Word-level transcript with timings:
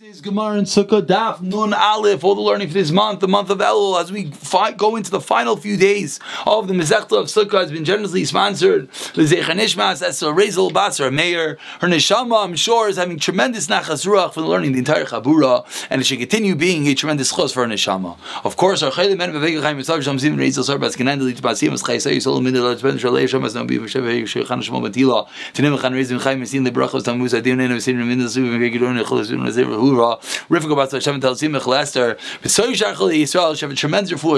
This 0.00 0.16
is 0.16 0.22
Gemara 0.22 0.54
and 0.54 0.66
Sukkah 0.66 1.02
Daf 1.02 1.40
Nun 1.40 1.72
Aleph. 1.72 2.24
All 2.24 2.34
the 2.34 2.40
learning 2.40 2.66
for 2.66 2.74
this 2.74 2.90
month, 2.90 3.20
the 3.20 3.28
month 3.28 3.48
of 3.48 3.58
Elul, 3.58 4.00
as 4.00 4.10
we 4.10 4.28
fi- 4.32 4.72
go 4.72 4.96
into 4.96 5.08
the 5.08 5.20
final 5.20 5.56
few 5.56 5.76
days 5.76 6.18
of 6.46 6.66
the 6.66 6.74
Mezechta 6.74 7.16
of 7.16 7.26
Sukkah, 7.26 7.60
has 7.60 7.70
been 7.70 7.84
generously 7.84 8.24
sponsored. 8.24 8.88
The 9.14 9.22
Zechanishmas, 9.22 10.00
that's 10.00 10.20
a 10.20 10.32
Basar 10.32 11.14
Mayor. 11.14 11.58
Her 11.80 11.86
neshama, 11.86 12.42
I'm 12.42 12.56
sure, 12.56 12.88
is 12.88 12.96
having 12.96 13.20
tremendous 13.20 13.68
nachas 13.68 14.04
ruach 14.04 14.34
for 14.34 14.40
learning 14.40 14.72
the 14.72 14.80
entire 14.80 15.04
Chabura, 15.04 15.64
and 15.90 16.00
it 16.00 16.04
should 16.06 16.18
continue 16.18 16.56
being 16.56 16.88
a 16.88 16.94
tremendous 16.94 17.30
chos 17.30 17.52
for 17.52 17.64
her 17.64 17.72
neshama. 17.72 18.18
Of 18.42 18.56
course, 18.56 18.82
our 18.82 18.90
Men 18.96 19.32
Bevega 19.32 19.62
Yitzav 19.62 19.98
As 29.44 29.68
As 29.68 29.83
Hura 29.84 30.20
Rivka 30.48 30.74
Bas 30.74 30.92
Hashem 30.92 31.20
Tel 31.20 31.34
Simach 31.34 31.66
Lester 31.66 32.16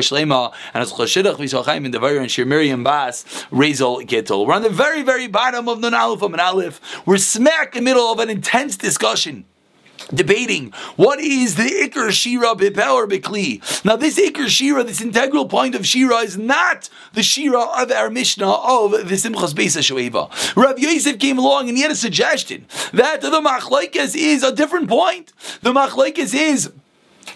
Shlema 0.00 0.52
and 0.74 0.82
as 0.82 0.92
Chashidach 0.92 2.20
and 2.20 2.30
Shir 2.30 2.44
Miriam 2.44 2.82
Bas 2.82 3.24
Gittel. 4.06 4.46
We're 4.46 4.54
on 4.54 4.62
the 4.62 4.70
very 4.70 5.02
very 5.02 5.28
bottom 5.28 5.68
of 5.68 5.80
Nun 5.80 5.94
Aleph 5.94 6.22
Aleph. 6.40 6.80
We're 7.06 7.18
smack 7.18 7.76
in 7.76 7.84
the 7.84 7.90
middle 7.90 8.12
of 8.12 8.18
an 8.18 8.30
intense 8.30 8.76
discussion 8.76 9.44
debating 10.14 10.72
what 10.96 11.20
is 11.20 11.56
the 11.56 11.64
Iker 11.64 12.10
Shira 12.10 12.54
Bipel 12.54 13.08
Bikli. 13.08 13.84
Now, 13.84 13.96
this 13.96 14.18
Iker 14.18 14.48
Shira, 14.48 14.84
this 14.84 15.00
integral 15.00 15.48
point 15.48 15.74
of 15.74 15.86
Shira, 15.86 16.18
is 16.18 16.36
not 16.36 16.88
the 17.12 17.22
Shira 17.22 17.60
of 17.60 17.90
our 17.90 18.10
Mishnah 18.10 18.50
of 18.50 18.92
the 18.92 19.14
Simchas 19.14 19.54
Beis 19.54 19.76
Shoeva. 19.76 20.30
Rav 20.56 20.78
Yosef 20.78 21.18
came 21.18 21.38
along 21.38 21.68
and 21.68 21.76
he 21.76 21.82
had 21.82 21.92
a 21.92 21.96
suggestion 21.96 22.66
that 22.92 23.20
the 23.20 23.30
Machlaikas 23.30 24.16
is 24.16 24.42
a 24.42 24.52
different 24.52 24.88
point. 24.88 25.32
The 25.62 25.72
Machlaikas 25.72 26.34
is 26.34 26.72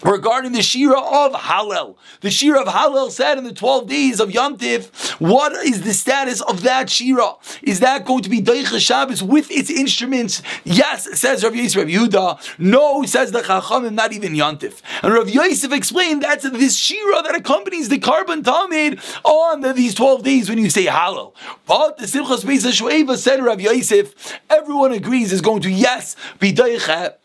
regarding 0.03 0.51
the 0.51 0.61
Shira 0.61 0.99
of 0.99 1.33
Hallel. 1.33 1.95
The 2.21 2.31
Shira 2.31 2.61
of 2.61 2.67
Hallel 2.67 3.11
said 3.11 3.37
in 3.37 3.43
the 3.43 3.53
12 3.53 3.87
days 3.87 4.19
of 4.19 4.31
Yom 4.31 4.57
Tif, 4.57 5.11
what 5.19 5.53
is 5.65 5.81
the 5.83 5.93
status 5.93 6.41
of 6.41 6.63
that 6.63 6.89
Shira? 6.89 7.33
Is 7.61 7.79
that 7.81 8.05
going 8.05 8.23
to 8.23 8.29
be 8.29 8.41
Deicha 8.41 8.79
Shabbos 8.79 9.23
with 9.23 9.51
its 9.51 9.69
instruments? 9.69 10.41
Yes, 10.63 11.19
says 11.19 11.43
Rav 11.43 11.55
Yosef 11.55 11.77
Rav 11.77 11.87
Yehuda. 11.87 12.59
No, 12.59 13.03
says 13.03 13.31
the 13.31 13.41
Chachamim, 13.41 13.93
not 13.93 14.13
even 14.13 14.35
Yom 14.35 14.57
Tif. 14.57 14.81
And 15.03 15.13
Rav 15.13 15.29
Yosef 15.29 15.71
explained 15.71 16.23
that's 16.23 16.49
this 16.49 16.77
Shira 16.77 17.21
that 17.23 17.35
accompanies 17.35 17.89
the 17.89 17.99
korban 17.99 18.43
Talmud 18.43 18.99
on 19.23 19.61
the, 19.61 19.73
these 19.73 19.95
12 19.95 20.23
days 20.23 20.49
when 20.49 20.57
you 20.57 20.69
say 20.69 20.85
Hallel. 20.85 21.33
But 21.65 21.97
the 21.97 22.05
Simchas 22.05 22.43
Beis 22.43 22.65
HaShoeva 22.65 23.17
said 23.17 23.43
Rav 23.43 23.61
Yosef, 23.61 24.39
everyone 24.49 24.91
agrees 24.91 25.31
is 25.31 25.41
going 25.41 25.61
to, 25.61 25.69
yes, 25.69 26.15
be 26.39 26.53
Deicha 26.53 27.15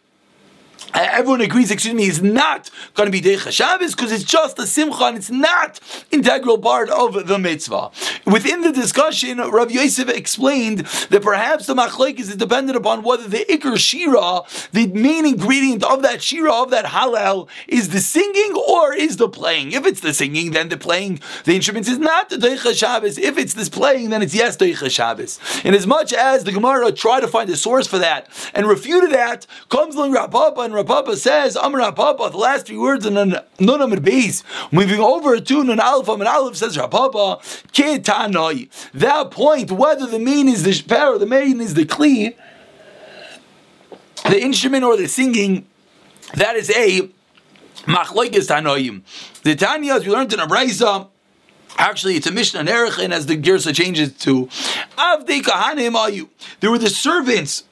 Uh, 0.95 1.07
everyone 1.11 1.41
agrees, 1.41 1.71
excuse 1.71 1.95
me, 1.95 2.07
is 2.07 2.23
not 2.23 2.71
going 2.95 3.07
to 3.07 3.11
be 3.11 3.21
Deicha 3.21 3.51
Shabbos 3.51 3.95
because 3.95 4.13
it's 4.13 4.25
just 4.25 4.59
a 4.59 4.67
Simcha 4.67 5.05
and 5.05 5.17
it's 5.17 5.31
not 5.31 5.81
integral 6.11 6.59
part 6.59 6.89
of 6.89 7.27
the 7.27 7.39
mitzvah. 7.39 7.91
Within 8.25 8.63
the 8.63 8.73
discussion, 8.73 9.39
Rav 9.39 9.71
Yosef 9.71 10.09
explained 10.09 10.81
that 11.11 11.23
perhaps 11.23 11.67
the 11.67 11.75
machlek 11.75 12.19
is 12.19 12.35
dependent 12.37 12.77
upon 12.77 13.03
whether 13.03 13.29
the 13.29 13.45
Iker 13.49 13.77
Shira, 13.77 14.43
the 14.73 14.87
main 14.99 15.27
ingredient 15.27 15.85
of 15.85 16.03
that 16.03 16.23
Shira, 16.23 16.53
of 16.53 16.71
that 16.71 16.87
Hallel, 16.87 17.49
is 17.69 17.91
the 17.91 18.01
singing 18.01 18.55
or 18.55 18.95
is 18.95 19.17
the 19.17 19.29
playing. 19.29 19.73
If 19.73 19.87
it's 19.87 20.01
the 20.01 20.15
singing, 20.15 20.53
then 20.53 20.69
the 20.69 20.77
playing, 20.77 21.21
the 21.45 21.55
instruments 21.55 21.89
is 21.89 21.99
not 21.99 22.29
the 22.31 22.37
Deicha 22.37 22.75
Shabbos. 22.75 23.19
If 23.19 23.37
it's 23.39 23.55
this 23.55 23.69
playing, 23.69 24.11
then 24.11 24.23
it's 24.23 24.35
yes 24.35 24.57
Deicha 24.57 24.91
Shabbos. 24.91 25.39
And 25.65 25.75
as 25.75 25.87
much 25.87 26.13
as 26.13 26.45
the 26.45 26.53
Gemara 26.53 26.93
tried 26.93 27.21
to 27.21 27.29
find 27.29 27.51
a 27.51 27.57
source 27.57 27.87
for 27.87 27.99
that 27.99 28.29
and 28.55 28.67
refuted 28.67 29.11
that, 29.11 29.47
comes 29.69 29.95
along 29.95 30.13
Rav 30.13 30.31
Papa 30.31 30.61
and 30.61 30.75
Rav 30.87 31.05
Papa 31.05 31.17
says, 31.17 31.57
Amr 31.57 31.79
Rav 31.79 31.97
Papa, 31.97 32.29
the 32.31 32.37
last 32.37 32.67
three 32.67 32.77
words 32.77 33.05
in 33.05 33.15
Nun 33.15 33.35
Amr 33.59 33.97
Beis. 33.97 34.45
Moving 34.71 35.01
over 35.01 35.41
to 35.41 35.65
Nun 35.65 35.81
Aleph, 35.81 36.09
Amr 36.09 36.27
Aleph 36.27 36.57
says 36.57 36.79
Rav 36.79 36.93
Papa, 36.93 37.41
Ketanoi. 37.73 38.69
That 38.93 39.33
point, 39.33 39.73
whether 39.73 40.07
the 40.07 40.21
main 40.21 40.49
is 40.49 40.63
the 40.63 40.71
shper 40.71 41.17
or 41.17 41.19
the 41.19 41.27
main 41.27 41.61
is 41.61 41.75
the 41.75 41.85
kli, 41.85 42.37
the 44.29 44.41
instrument 44.41 44.85
or 44.85 44.97
the 44.97 45.09
singing, 45.09 45.67
that 46.35 46.55
is 46.55 46.71
a 46.71 47.11
machlokes 47.87 48.47
tanoim. 48.47 49.03
The 49.43 49.57
Tanya, 49.57 49.95
as 49.95 50.07
we 50.07 50.13
learned 50.13 50.33
in 50.33 50.39
Abraisa, 50.39 51.09
Actually, 51.79 52.17
it's 52.17 52.27
a 52.27 52.33
Mishnah 52.33 52.61
and 52.61 53.13
as 53.13 53.27
the 53.27 53.37
Girsa 53.37 53.75
changes 53.75 54.11
to 54.21 54.47
Avdei 54.97 55.43
Kahanim 55.43 55.93
Ayu. 55.93 56.27
There 56.61 56.71
were 56.71 56.79
the 56.79 56.89
servants 56.89 57.65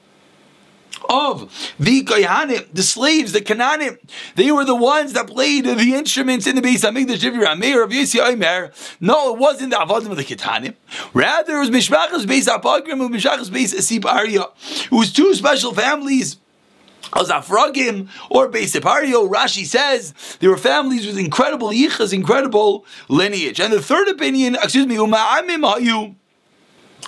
of 1.09 1.73
the 1.79 2.03
Kohanim, 2.03 2.67
the 2.73 2.83
slaves, 2.83 3.31
the 3.31 3.41
Canaanim. 3.41 3.97
They 4.35 4.51
were 4.51 4.65
the 4.65 4.75
ones 4.75 5.13
that 5.13 5.27
played 5.27 5.65
the 5.65 5.93
instruments 5.93 6.47
in 6.47 6.55
the 6.55 6.61
Beis 6.61 6.83
Hamikdash. 6.83 7.59
Meir 7.59 7.83
of 7.83 7.91
Yisi 7.91 8.19
Omer. 8.19 8.71
No, 8.99 9.33
it 9.33 9.39
wasn't 9.39 9.71
the 9.71 9.77
Avodim 9.77 10.11
of 10.11 10.17
the 10.17 10.23
Ketanim. 10.23 10.75
Rather, 11.13 11.57
it 11.57 11.59
was 11.59 11.69
Mishpachas 11.69 12.25
Beis 12.25 12.47
Apagrim 12.47 13.05
and 13.05 13.13
Mishpachas 13.13 13.49
Beis 13.49 13.73
Asip 13.73 14.05
Arya. 14.05 14.45
It 14.85 14.91
was 14.91 15.11
two 15.11 15.33
special 15.33 15.73
families. 15.73 16.37
Azafragim 17.11 18.09
or 18.29 18.49
Beisipario, 18.49 19.29
Rashi 19.29 19.65
says 19.65 20.13
there 20.39 20.49
were 20.49 20.57
families 20.57 21.05
with 21.05 21.17
incredible 21.17 21.69
yichas, 21.69 22.13
incredible 22.13 22.85
lineage. 23.07 23.59
And 23.59 23.71
the 23.71 23.81
third 23.81 24.07
opinion, 24.07 24.55
excuse 24.55 24.87
me, 24.87 24.95
Uma'amim 24.95 25.61
Hayu. 25.61 26.15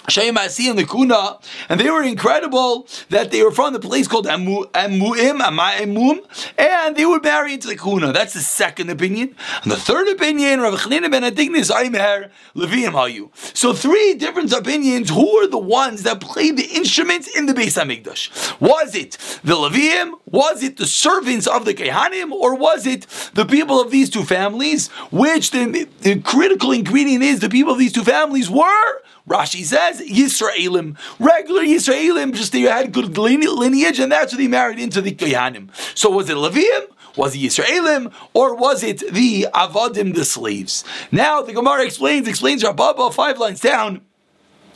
And 0.07 0.77
the 0.77 0.87
Kuna, 0.89 1.39
and 1.69 1.79
they 1.79 1.89
were 1.89 2.03
incredible 2.03 2.87
that 3.09 3.31
they 3.31 3.43
were 3.43 3.51
from 3.51 3.73
the 3.73 3.79
place 3.79 4.07
called 4.07 4.25
Amuim, 4.25 4.71
Ama'imum, 4.71 6.19
and 6.57 6.95
they 6.95 7.05
would 7.05 7.23
marry 7.23 7.53
into 7.53 7.67
the 7.67 7.75
Kuna. 7.75 8.13
That's 8.13 8.33
the 8.33 8.39
second 8.39 8.89
opinion. 8.89 9.35
And 9.63 9.71
the 9.71 9.77
third 9.77 10.07
opinion, 10.07 10.61
Rav 10.61 10.75
Chanina 10.75 11.11
ben 11.11 11.23
Adignis, 11.23 11.69
Aimer, 11.75 12.31
Leviim 12.55 12.91
Hayu. 12.91 13.29
So 13.55 13.73
three 13.73 14.13
different 14.13 14.53
opinions. 14.53 15.09
Who 15.09 15.35
were 15.35 15.47
the 15.47 15.57
ones 15.57 16.03
that 16.03 16.21
played 16.21 16.57
the 16.57 16.65
instruments 16.65 17.27
in 17.27 17.45
the 17.45 17.53
Beis 17.53 17.77
Hamikdash? 17.77 18.59
Was 18.61 18.95
it 18.95 19.17
the 19.43 19.55
Leviim? 19.55 20.13
Was 20.25 20.63
it 20.63 20.77
the 20.77 20.87
servants 20.87 21.47
of 21.47 21.65
the 21.65 21.73
Kehanim? 21.73 22.31
Or 22.31 22.55
was 22.55 22.85
it 22.85 23.07
the 23.33 23.45
people 23.45 23.81
of 23.81 23.91
these 23.91 24.09
two 24.09 24.23
families? 24.23 24.87
Which 25.11 25.51
the, 25.51 25.87
the 26.01 26.21
critical 26.21 26.71
ingredient 26.71 27.23
is 27.23 27.41
the 27.41 27.49
people 27.49 27.73
of 27.73 27.79
these 27.79 27.93
two 27.93 28.03
families 28.03 28.49
were 28.49 29.01
Rashi 29.27 29.65
says 29.65 29.99
Yisraelim, 30.01 30.97
regular 31.19 31.61
Yisraelim, 31.61 32.33
just 32.33 32.53
they 32.53 32.61
had 32.61 32.93
good 32.93 33.17
lineage, 33.17 33.99
and 33.99 34.11
that's 34.11 34.31
what 34.31 34.37
they 34.37 34.47
married 34.47 34.79
into 34.79 35.01
the 35.01 35.13
Kohanim. 35.13 35.69
So 35.97 36.09
was 36.09 36.29
it 36.29 36.37
Levium? 36.37 36.87
Was 37.17 37.35
it 37.35 37.39
Yisraelim? 37.39 38.13
Or 38.33 38.55
was 38.55 38.83
it 38.83 38.99
the 39.11 39.47
Avadim, 39.53 40.15
the 40.15 40.23
slaves? 40.23 40.85
Now 41.11 41.41
the 41.41 41.51
Gemara 41.51 41.83
explains, 41.83 42.27
explains 42.27 42.63
Rabbah 42.63 43.09
five 43.09 43.37
lines 43.37 43.59
down. 43.59 44.01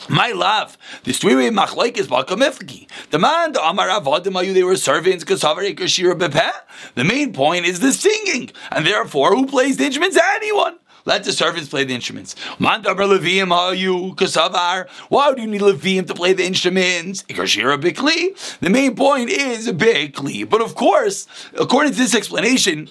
My 0.08 0.32
love, 0.32 0.76
the 1.04 1.12
story 1.12 1.46
of 1.46 1.54
Machlaik 1.54 1.96
is 1.96 2.08
Bakamifki. 2.08 2.88
The 3.10 3.20
man, 3.20 3.52
the 3.52 3.64
Amar 3.64 3.88
Avodim 3.88 4.32
Ayu, 4.32 4.52
they 4.52 4.64
were 4.64 4.76
servants, 4.76 5.22
Kasavar 5.22 5.72
Ekashira 5.72 6.18
Bepe. 6.18 6.50
The 6.96 7.04
main 7.04 7.32
point 7.32 7.66
is 7.66 7.78
the 7.78 7.92
singing, 7.92 8.50
and 8.72 8.84
therefore, 8.84 9.30
who 9.30 9.46
plays 9.46 9.76
the 9.76 9.84
instruments? 9.84 10.18
Anyone. 10.34 10.78
Let 11.04 11.24
the 11.24 11.32
servants 11.32 11.68
play 11.68 11.84
the 11.84 11.94
instruments. 11.94 12.34
Why 12.58 12.78
do 12.78 12.88
you 15.42 15.48
need 15.48 15.60
Levium 15.60 16.06
to 16.06 16.14
play 16.14 16.32
the 16.32 16.44
instruments? 16.44 17.22
Because 17.22 17.56
you're 17.56 17.72
a 17.72 17.78
big 17.78 17.96
The 18.60 18.70
main 18.70 18.94
point 18.94 19.28
is 19.30 19.68
Bikli. 19.68 20.48
But 20.48 20.60
of 20.62 20.74
course, 20.74 21.26
according 21.58 21.92
to 21.92 21.98
this 21.98 22.14
explanation, 22.14 22.88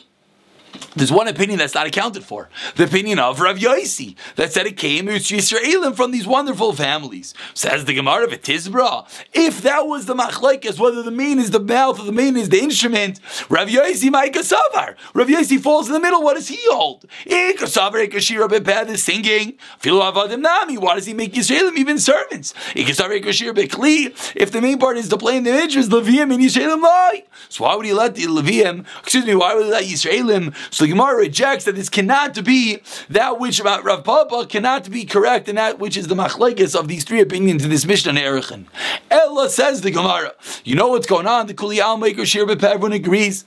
there's 0.96 1.12
one 1.12 1.28
opinion 1.28 1.60
that's 1.60 1.74
not 1.74 1.88
accounted 1.88 2.24
for. 2.24 2.50
The 2.76 2.84
opinion 2.84 3.20
of 3.20 3.40
Rav 3.40 3.58
Yosi 3.58 4.16
that 4.36 4.52
said 4.52 4.68
it 4.68 4.78
came 4.78 5.06
to 5.06 5.14
Yisraelim 5.14 5.96
from 5.96 6.12
these 6.12 6.28
wonderful 6.28 6.74
families. 6.74 7.34
Says 7.54 7.86
the 7.86 7.94
Gemara 7.94 8.26
of 8.26 8.32
Tizbra. 8.32 9.08
If 9.34 9.62
that 9.62 9.88
was 9.88 10.06
the 10.06 10.16
machlekes, 10.16 10.80
whether 10.80 11.02
the 11.02 11.12
main 11.12 11.40
is 11.40 11.52
the 11.52 11.60
mouth 11.60 12.00
or 12.00 12.06
the 12.06 12.12
main 12.12 12.36
is 12.36 12.50
the 12.50 12.60
instrument, 12.60 13.20
Rav 13.50 13.70
Yosi 13.70 14.10
Maika 14.10 14.44
Savar. 14.44 14.96
Rav 15.14 15.28
Yosi 15.28 15.60
falls 15.60 15.88
in 15.88 15.94
the 15.94 16.00
middle. 16.00 16.22
What 16.22 16.36
does 16.36 16.48
he 16.50 16.60
hold? 16.66 17.06
Eh, 17.26 17.54
Ikasavar 17.54 18.08
Ikashira 18.08 18.52
eh, 18.52 18.60
Beped 18.60 18.90
is 18.90 19.04
singing. 19.04 19.58
Nami. 19.86 20.78
Why 20.78 20.96
does 20.96 21.06
he 21.06 21.14
make 21.14 21.34
Yisraelim 21.34 21.78
even 21.78 22.00
servants? 22.00 22.54
Eh, 22.76 22.84
Ikasavar 22.84 23.22
Ikashira 23.22 23.54
Bekli. 23.54 24.34
If 24.36 24.52
the 24.52 24.62
main 24.62 24.78
part 24.78 24.98
is 24.98 25.08
to 25.10 25.18
play 25.18 25.38
in 25.38 25.44
the 25.44 25.52
instruments, 25.52 25.94
Levium 25.94 26.34
and 26.34 26.44
Yisraelim 26.44 26.82
lie. 26.82 27.24
So 27.50 27.64
why 27.64 27.76
would 27.76 27.86
he 27.86 27.94
let 27.94 28.16
the 28.16 28.24
Levium? 28.24 28.86
Excuse 29.00 29.26
me. 29.26 29.36
Why 29.36 29.56
would 29.56 29.66
he 29.66 29.72
let 29.72 29.84
Yisraelim? 29.86 30.54
So 30.70 30.86
Gemara 30.86 31.16
rejects 31.16 31.66
that 31.66 31.76
this 31.76 31.90
cannot 31.90 32.44
be 32.44 32.82
that 33.10 33.40
which 33.40 33.60
about 33.60 33.84
Rav 33.84 34.04
Papa 34.04 34.46
cannot 34.48 34.90
be 34.90 35.06
correct, 35.06 35.50
and 35.50 35.58
that 35.58 35.80
which 35.80 35.98
is 35.98 36.08
the 36.08 36.16
machlekes 36.16 36.78
of 36.78 36.88
these 36.88 37.04
three 37.04 37.22
opinions 37.22 37.64
in 37.64 37.70
this 37.70 37.86
Mishnah 37.86 38.14
Erechin. 38.14 38.66
Ella 39.10 39.50
says 39.50 39.82
the 39.82 39.92
Gemara. 39.92 40.34
You 40.64 40.76
know 40.76 40.90
what's 40.90 41.08
going 41.08 41.28
on? 41.28 41.48
The 41.48 41.54
Kuli 41.54 41.80
maker 41.98 42.26
Shir 42.26 42.50
everyone 42.50 42.94
agrees. 42.94 43.46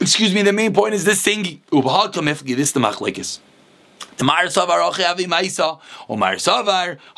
Excuse 0.00 0.34
me. 0.34 0.42
The 0.42 0.52
main 0.52 0.72
point 0.74 0.94
is 0.94 1.04
this 1.04 1.20
singing. 1.20 1.62
This 1.70 1.82
is 1.82 2.72
the 2.72 2.80
machlekes. 2.80 3.40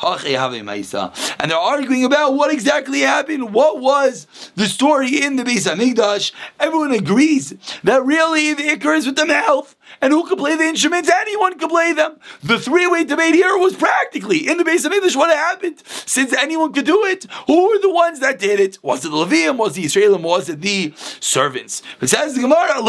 Oh, 0.03 1.33
and 1.39 1.51
they're 1.51 1.57
arguing 1.57 2.03
about 2.05 2.33
what 2.33 2.53
exactly 2.53 2.99
happened. 2.99 3.53
What 3.53 3.79
was 3.79 4.27
the 4.55 4.67
story 4.67 5.21
in 5.21 5.35
the 5.35 5.43
Beis 5.43 5.69
Hamikdash? 5.69 6.31
Everyone 6.59 6.91
agrees 6.91 7.53
that 7.83 8.03
really 8.03 8.53
the 8.53 8.63
Icar 8.63 8.97
is 8.97 9.05
with 9.05 9.15
the 9.15 9.25
mouth. 9.25 9.75
And 9.99 10.13
who 10.13 10.27
could 10.27 10.37
play 10.37 10.55
the 10.55 10.63
instruments? 10.63 11.09
Anyone 11.09 11.57
could 11.59 11.69
play 11.69 11.93
them. 11.93 12.19
The 12.43 12.59
three-way 12.59 13.03
debate 13.03 13.35
here 13.35 13.57
was 13.57 13.75
practically 13.75 14.47
in 14.47 14.57
the 14.57 14.65
base 14.65 14.85
of 14.85 14.93
English 14.93 15.15
What 15.15 15.35
happened? 15.35 15.81
Since 15.85 16.33
anyone 16.33 16.73
could 16.73 16.85
do 16.85 17.03
it, 17.05 17.25
who 17.47 17.69
were 17.69 17.79
the 17.79 17.91
ones 17.91 18.19
that 18.19 18.39
did 18.39 18.59
it? 18.59 18.77
Was 18.81 19.05
it 19.05 19.09
the 19.09 19.17
Levium? 19.17 19.57
Was 19.57 19.75
the 19.75 19.83
Israelim? 19.83 20.21
Was 20.21 20.49
it 20.49 20.61
the 20.61 20.93
servants? 21.19 21.81
It 21.99 22.07
says 22.07 22.35
the 22.35 22.41
Gemara, 22.41 22.81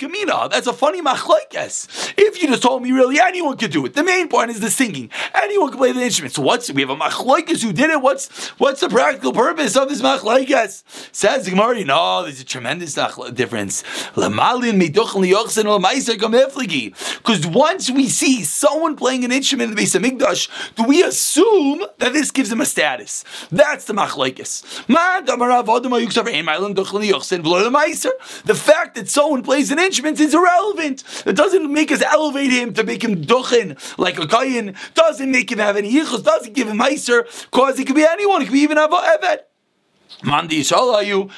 Kamina. 0.00 0.50
That's 0.50 0.66
a 0.66 0.72
funny 0.72 1.02
machlekes. 1.02 2.14
If 2.16 2.42
you 2.42 2.48
just 2.48 2.62
told 2.62 2.82
me 2.82 2.92
really 2.92 3.20
anyone 3.20 3.56
could 3.56 3.70
do 3.70 3.84
it, 3.86 3.94
the 3.94 4.04
main 4.04 4.28
point 4.28 4.50
is 4.50 4.60
the 4.60 4.70
singing. 4.70 5.10
Anyone 5.34 5.70
could 5.70 5.78
play 5.78 5.92
the 5.92 6.02
instruments. 6.02 6.38
What's 6.38 6.72
we 6.72 6.82
have 6.82 6.90
a 6.90 6.96
machlekes 6.96 7.62
who 7.62 7.72
did 7.72 7.90
it? 7.90 8.00
What's 8.00 8.48
what's 8.58 8.80
the 8.80 8.88
practical 8.88 9.32
purpose 9.32 9.76
of 9.76 9.88
this 9.88 10.02
machlekes? 10.02 10.82
Says 11.12 11.44
the 11.44 11.50
Gemara, 11.50 11.84
no, 11.84 12.22
there's 12.22 12.40
a 12.40 12.44
tremendous 12.44 12.94
difference. 13.34 13.82
Because 16.54 17.46
once 17.46 17.90
we 17.90 18.08
see 18.08 18.42
someone 18.44 18.96
playing 18.96 19.24
an 19.24 19.32
instrument 19.32 19.70
in 19.70 19.76
the 19.76 19.82
Beis 19.82 19.98
Hamikdash, 19.98 20.48
do 20.76 20.84
we 20.84 21.02
assume 21.02 21.84
that 21.98 22.12
this 22.12 22.30
gives 22.30 22.50
him 22.50 22.60
a 22.60 22.66
status? 22.66 23.24
That's 23.50 23.84
the 23.84 23.94
machlekes. 23.94 24.62
The 28.44 28.54
fact 28.54 28.94
that 28.94 29.08
someone 29.08 29.42
plays 29.42 29.70
an 29.70 29.78
instrument 29.78 30.20
is 30.20 30.34
irrelevant. 30.34 31.04
It 31.26 31.36
doesn't 31.36 31.72
make 31.72 31.92
us 31.92 32.02
elevate 32.02 32.50
him 32.50 32.74
to 32.74 32.84
make 32.84 33.02
him 33.02 33.24
duchen 33.24 33.78
like 33.98 34.18
a 34.18 34.22
kayin. 34.22 34.76
Doesn't 34.94 35.30
make 35.30 35.50
him 35.50 35.58
have 35.58 35.76
any 35.76 35.92
yichus. 35.92 36.22
Doesn't 36.24 36.54
give 36.54 36.68
him 36.68 36.78
meiser. 36.78 37.24
Cause 37.50 37.78
it 37.78 37.86
could 37.86 37.96
be 37.96 38.04
anyone. 38.04 38.42
It 38.42 38.46
could 38.46 38.52
be 38.52 38.60
even 38.60 38.78
a 38.78 38.88
evet. 38.88 39.49
Mandi 40.22 40.60
Yisrael 40.60 41.30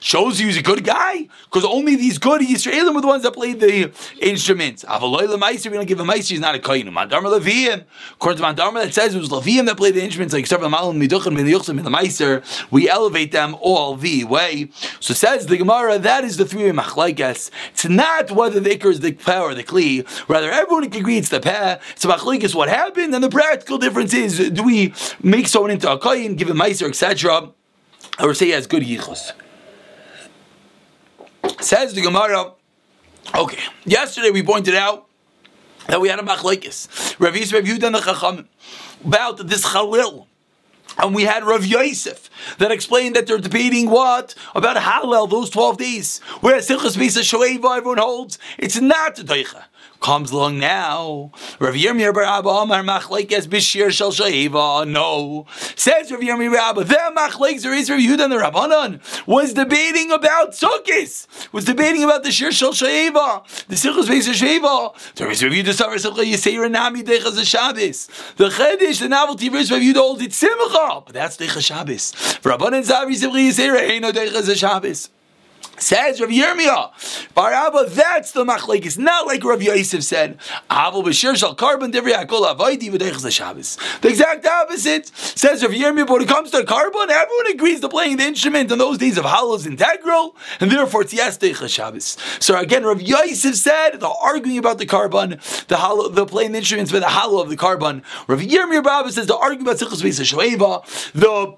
shows 0.00 0.40
you 0.40 0.46
he's 0.46 0.56
a 0.56 0.62
good 0.62 0.84
guy 0.84 1.28
because 1.44 1.64
only 1.64 1.96
these 1.96 2.18
good 2.18 2.40
Yisraelim 2.40 2.94
were 2.94 3.00
the 3.00 3.06
ones 3.06 3.22
that 3.24 3.32
played 3.32 3.60
the 3.60 3.92
instruments. 4.20 4.84
Avaloy 4.84 5.22
Lemaiser, 5.22 5.70
we 5.70 5.76
don't 5.76 5.86
give 5.86 6.00
a 6.00 6.04
Meiser, 6.04 6.30
he's 6.30 6.40
not 6.40 6.54
a 6.54 6.58
Kohen. 6.58 6.86
Mandarma 6.88 7.38
Leviim, 7.38 7.84
according 8.12 8.42
to 8.42 8.48
Mandarma, 8.48 8.84
that 8.84 8.94
says 8.94 9.14
it 9.14 9.18
was 9.18 9.28
Leviim 9.28 9.66
that 9.66 9.76
played 9.76 9.94
the 9.94 10.02
instruments 10.02 10.32
like 10.32 10.46
Sarva 10.46 10.70
Malim 10.70 11.00
and 11.00 11.02
the 11.02 11.90
Meiser. 11.90 12.42
We 12.70 12.88
elevate 12.88 13.32
them 13.32 13.56
all 13.60 13.96
the 13.96 14.24
way. 14.24 14.70
So 15.00 15.14
says 15.14 15.46
the 15.46 15.58
Gemara, 15.58 15.98
that 15.98 16.24
is 16.24 16.36
the 16.36 16.46
three 16.46 16.64
way 16.64 16.70
machlaikas. 16.70 17.50
It's 17.72 17.84
not 17.84 18.30
whether 18.30 18.60
the 18.60 18.70
Iker 18.70 18.90
is 18.90 19.00
the 19.00 19.12
Peh 19.12 19.40
or 19.40 19.54
the 19.54 19.64
Kli. 19.64 20.06
Rather, 20.28 20.50
everyone 20.50 20.88
can 20.90 21.00
agree 21.00 21.18
it's 21.18 21.28
the 21.28 21.40
Peh. 21.40 21.78
It's 21.92 22.06
machlaikas 22.06 22.54
what 22.54 22.68
happened, 22.68 23.14
and 23.14 23.22
the 23.22 23.28
practical 23.28 23.78
difference 23.78 24.14
is 24.14 24.50
do 24.50 24.62
we 24.62 24.94
make 25.22 25.48
someone 25.48 25.70
into 25.70 25.90
a 25.90 25.98
Kohen, 25.98 26.34
give 26.36 26.48
him 26.52 26.58
Meiser, 26.58 26.88
etc., 26.88 27.52
or 28.20 28.34
say 28.34 28.46
he 28.46 28.52
has 28.52 28.66
good 28.66 28.82
yichus. 28.82 29.32
Says 31.60 31.94
the 31.94 32.02
Gemara, 32.02 32.52
okay, 33.34 33.58
yesterday 33.84 34.30
we 34.30 34.42
pointed 34.42 34.74
out 34.74 35.08
that 35.88 36.00
we 36.00 36.08
had 36.08 36.18
a 36.18 36.22
machlekes. 36.22 37.18
Rav 37.18 37.34
Yisrael 37.34 37.62
Yudan 37.62 37.92
the 37.92 38.00
Chacham 38.00 38.48
about 39.04 39.48
this 39.48 39.72
Chalil. 39.72 40.28
And 40.98 41.14
we 41.14 41.22
had 41.22 41.42
Rav 41.44 41.64
Yosef 41.64 42.28
that 42.58 42.70
explained 42.70 43.16
that 43.16 43.26
they're 43.26 43.38
debating 43.38 43.88
what? 43.88 44.34
About 44.54 44.76
Hallel, 44.76 45.28
those 45.28 45.48
12 45.48 45.78
days. 45.78 46.18
Whereas 46.40 46.68
Simchas 46.68 46.98
Bisa 46.98 47.22
Shoeva, 47.22 47.78
everyone 47.78 47.98
holds, 47.98 48.38
it's 48.58 48.78
not 48.78 49.16
the 49.16 49.22
Deicha 49.22 49.64
comes 50.02 50.32
along 50.32 50.58
now. 50.58 51.30
Rav 51.58 51.74
Yirmiyah 51.74 52.12
Bar 52.12 52.24
Abba 52.24 52.48
Amar 52.48 52.82
Machlekes 52.82 53.46
Bishir 53.46 53.90
Shel 53.90 54.10
Shaiva. 54.10 54.86
No. 54.86 55.46
Says 55.76 56.10
Rav 56.10 56.20
Yirmiyah 56.20 56.52
Bar 56.52 56.70
Abba, 56.70 56.84
the 56.84 57.12
Machlekes 57.16 57.64
is 57.64 57.88
Rav 57.88 58.00
Yehuda 58.00 58.24
and 58.24 58.32
the 58.32 58.36
Rabbanan 58.36 59.26
was 59.26 59.54
debating 59.54 60.10
about 60.10 60.52
Sukkis, 60.52 61.26
was 61.52 61.64
debating 61.64 62.02
about 62.02 62.24
the 62.24 62.32
Shir 62.32 62.50
Shel 62.50 62.72
Shaiva, 62.72 63.46
the 63.68 63.76
Sichos 63.76 64.06
Beis 64.06 64.28
Shaiva. 64.28 65.14
There 65.14 65.30
is 65.30 65.42
Rav 65.42 65.52
Yehuda 65.52 65.72
Savar 65.72 65.98
Simcha 65.98 66.22
Yisei 66.22 66.70
Nami 66.70 67.02
Dechas 67.02 67.42
Shabbos. 67.46 68.08
The 68.36 68.48
Chedesh, 68.48 69.00
the 69.00 69.08
novelty 69.08 69.48
verse 69.48 69.70
Rav 69.70 69.80
Yehuda 69.80 69.96
holds 69.96 70.22
it 70.22 70.32
Simcha, 70.32 71.02
but 71.06 71.14
that's 71.14 71.36
Dechas 71.36 71.64
Shabbos. 71.64 72.12
Rabbanan 72.42 72.84
Zavi 72.84 73.14
Simcha 73.14 73.38
Yisei 73.38 73.72
Reino 73.72 74.10
Dechas 74.10 74.54
Shabbos. 74.56 75.10
Says 75.78 76.20
Rav 76.20 76.30
Yirmiyah, 76.30 77.34
Bar 77.34 77.52
Abba, 77.52 77.86
that's 77.88 78.32
the 78.32 78.44
machlek. 78.44 78.84
It's 78.84 78.98
not 78.98 79.26
like 79.26 79.42
Rav 79.42 79.62
Yosef 79.62 80.04
said. 80.04 80.38
Avol 80.70 81.04
b'shir 81.04 81.36
shal 81.36 81.56
korban 81.56 81.92
devri 81.92 82.12
hakol 82.12 82.54
avoidi 82.54 82.90
v'deichas 82.90 83.30
Shabbos. 83.32 83.78
The 84.00 84.08
exact 84.08 84.46
opposite 84.46 85.08
says 85.16 85.62
Rav 85.62 85.72
Yirmiyah. 85.72 86.06
But 86.06 86.12
when 86.12 86.22
it 86.22 86.28
comes 86.28 86.50
to 86.52 86.58
korban, 86.58 87.08
everyone 87.10 87.46
agrees 87.48 87.80
to 87.80 87.88
playing 87.88 88.18
the 88.18 88.24
instrument 88.24 88.70
in 88.70 88.78
those 88.78 88.98
days 88.98 89.18
of 89.18 89.24
Hallel 89.24 89.56
is 89.56 89.66
integral, 89.66 90.36
and 90.60 90.70
therefore 90.70 91.02
it's 91.02 91.14
yes 91.14 91.38
deichas 91.38 91.70
Shabbos. 91.70 92.16
So 92.38 92.56
again, 92.58 92.84
Rav 92.84 93.02
Yosef 93.02 93.56
said 93.56 94.00
the 94.00 94.08
arguing 94.22 94.58
about 94.58 94.78
the 94.78 94.86
korban, 94.86 95.30
the 95.66 95.76
Hallel, 95.76 96.14
the 96.14 96.26
playing 96.26 96.52
the 96.52 96.58
instruments 96.58 96.92
by 96.92 97.00
the 97.00 97.06
Hallel 97.06 97.42
of 97.42 97.48
the 97.48 97.56
korban. 97.56 98.02
Rav 98.28 98.40
Yirmiyah 98.40 98.84
Bar 98.84 99.00
Abba 99.00 99.12
says 99.12 99.26
the 99.26 99.36
arguing 99.36 99.62
about 99.62 99.78
Sichos 99.78 100.02
Beis 100.02 101.12
the 101.12 101.56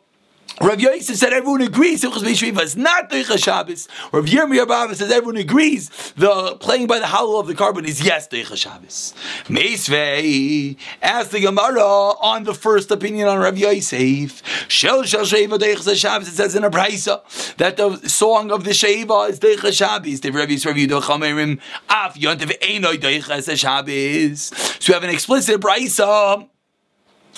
Rav 0.61 0.81
Yosef 0.81 1.17
said 1.17 1.33
everyone 1.33 1.63
agrees 1.63 2.03
Simchas 2.03 2.23
Beis 2.23 2.63
is 2.63 2.77
not 2.77 3.11
Deicha 3.11 3.43
Shabbos. 3.43 3.89
Rav 4.13 4.25
Yirmiyah 4.25 4.67
Bava 4.67 4.95
says 4.95 5.11
everyone 5.11 5.37
agrees 5.37 5.89
the 6.17 6.57
playing 6.61 6.87
by 6.87 7.01
the 7.01 7.09
hollow 7.09 7.41
of 7.41 7.49
the 7.49 7.55
korban 7.55 7.85
is 7.85 8.01
yes 8.01 8.29
Deicha 8.29 8.57
Shabbos. 8.57 9.15
Meisvei 9.47 10.77
asked 11.03 11.33
the 11.33 11.41
Gemara 11.41 11.83
on 11.83 12.45
the 12.45 12.55
first 12.55 12.93
opinion 12.93 13.27
on 13.27 13.39
Rav 13.39 13.59
Yosef. 13.59 14.43
Shel 14.69 15.03
Shel 15.03 15.23
Sheva 15.23 15.59
Deicha 15.59 15.97
Shabbos. 15.97 16.29
It 16.29 16.37
says 16.37 16.55
in 16.55 16.63
a 16.63 16.71
brisa 16.71 17.57
that 17.57 17.77
the 17.77 17.97
song 18.09 18.53
of 18.53 18.63
the 18.63 18.71
Sheva 18.71 19.31
is 19.31 19.41
Deicha 19.41 19.73
Shabbos. 19.73 20.21
The 20.21 20.31
Rav 20.31 20.49
Yisrael 20.49 20.87
Yudah 20.87 21.03
Chamerim 21.03 21.61
Af 21.91 22.15
Yontev 22.15 22.57
Einoi 22.61 22.97
Deicha 22.97 23.59
Shabbos. 23.59 24.53
So 24.79 24.93
we 24.93 24.95
have 24.95 25.03
an 25.03 25.11
explicit 25.11 25.61
brisa 25.61 26.49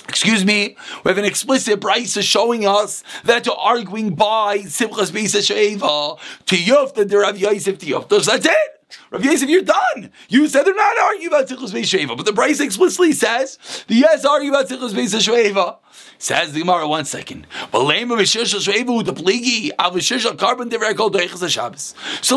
excuse 0.09 0.45
me, 0.45 0.77
we 1.05 1.09
have 1.11 1.19
an 1.19 1.25
explicit 1.25 1.81
brisa 1.81 2.23
showing 2.23 2.67
us 2.67 3.03
that 3.25 3.47
you're 3.47 3.57
arguing 3.57 4.15
by 4.15 4.59
Simchas 4.59 5.11
Beis 5.11 5.35
Sheva 5.37 6.19
to 6.47 6.57
Yofta 6.57 7.09
the 7.09 7.19
Rav 7.19 7.39
Yosef 7.39 7.79
to 7.79 7.87
Yofta. 7.87 8.25
That's 8.25 8.47
it. 8.47 8.76
Rav 9.11 9.25
Yosef, 9.25 9.49
you're 9.49 9.63
done. 9.63 10.11
You 10.29 10.47
said 10.49 10.65
they're 10.65 10.75
not 10.75 10.99
arguing 10.99 11.29
about 11.29 11.49
Tichus 11.49 11.73
Beis 11.73 11.85
Sheva, 11.85 12.17
but 12.17 12.25
the 12.25 12.33
Bryce 12.33 12.61
explicitly 12.61 13.13
says 13.13 13.59
the 13.89 13.97
yes 13.97 14.25
argue 14.25 14.51
about 14.51 14.69
Tichus 14.69 14.93
Beis 14.93 15.15
Sheva. 15.15 15.79
Says 16.19 16.53
the 16.53 16.61
Gemara, 16.61 16.89
one 16.89 17.05
second. 17.05 17.47
So 17.73 17.85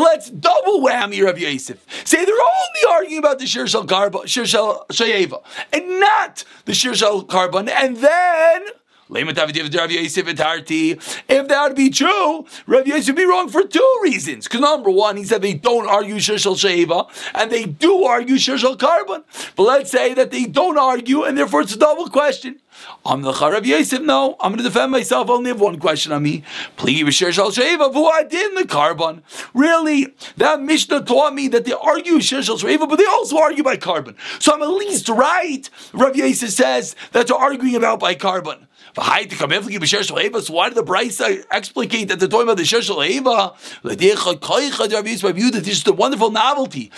let's 0.00 0.30
double 0.30 0.80
whammy 0.80 1.24
Rav 1.24 1.38
Yosef. 1.38 1.86
Say 2.04 2.24
they're 2.24 2.34
only 2.34 2.84
arguing 2.90 3.18
about 3.18 3.38
the 3.38 3.46
Shir 3.46 3.66
Shal 3.66 3.86
Shal 4.26 4.86
Shayeva, 4.90 5.42
and 5.72 6.00
not 6.00 6.44
the 6.64 6.74
Shir 6.74 6.94
Shal 6.94 7.24
Korban, 7.24 7.68
and 7.70 7.96
then 7.98 8.66
if 11.28 11.48
that 11.48 11.62
would 11.68 11.76
be 11.76 11.90
true, 11.90 12.46
Rav 12.66 12.86
Yosef 12.86 13.08
would 13.08 13.16
be 13.16 13.24
wrong 13.24 13.48
for 13.48 13.62
two 13.64 14.00
reasons. 14.02 14.46
Because 14.46 14.60
number 14.60 14.90
one, 14.90 15.16
he 15.16 15.24
said 15.24 15.42
they 15.42 15.54
don't 15.54 15.88
argue 15.88 16.16
Shishal 16.16 16.56
Sheva, 16.56 17.08
and 17.34 17.50
they 17.50 17.64
do 17.64 18.04
argue 18.04 18.36
Shishal 18.36 18.76
Korban. 18.76 19.24
But 19.56 19.62
let's 19.62 19.90
say 19.90 20.14
that 20.14 20.30
they 20.30 20.44
don't 20.46 20.78
argue, 20.78 21.24
and 21.24 21.36
therefore 21.36 21.62
it's 21.62 21.74
a 21.74 21.78
double 21.78 22.08
question. 22.08 22.60
I'm 23.04 23.22
the 23.22 23.32
Rav 23.32 23.66
Yosef. 23.66 24.00
No, 24.02 24.36
I'm 24.40 24.52
going 24.52 24.58
to 24.58 24.64
defend 24.64 24.92
myself. 24.92 25.28
I 25.28 25.32
only 25.32 25.50
have 25.50 25.60
one 25.60 25.78
question 25.78 26.12
on 26.12 26.22
me. 26.22 26.44
Sheva, 26.76 27.92
who 27.92 28.06
I 28.06 28.22
did 28.24 28.50
in 28.50 28.54
the 28.54 28.62
Korban. 28.62 29.22
Really, 29.54 30.14
that 30.36 30.62
Mishnah 30.62 31.02
taught 31.04 31.34
me 31.34 31.48
that 31.48 31.64
they 31.64 31.72
argue 31.72 32.18
Shishal 32.18 32.58
Sheva, 32.58 32.88
but 32.88 32.96
they 32.96 33.04
also 33.06 33.38
argue 33.38 33.62
by 33.62 33.76
korban. 33.76 34.16
So 34.40 34.52
I'm 34.54 34.62
at 34.62 34.68
least 34.68 35.08
right. 35.08 35.68
Rav 35.92 36.16
Yosef 36.16 36.50
says 36.50 36.96
that 37.12 37.26
they're 37.26 37.36
arguing 37.36 37.74
about 37.74 38.00
by 38.00 38.14
korban. 38.14 38.66
Why 38.94 39.24
did 39.24 39.30
the 39.38 40.84
Brisa 40.84 41.44
explicate 41.50 42.08
that 42.08 42.18
they're 42.18 42.28
about 42.42 42.56
the 42.56 42.64
Sheshel 42.64 43.06
Eva? 43.06 43.54
This 45.60 45.68
is 45.68 45.86
a 45.86 45.92
wonderful 45.92 46.30
novelty. 46.30 46.90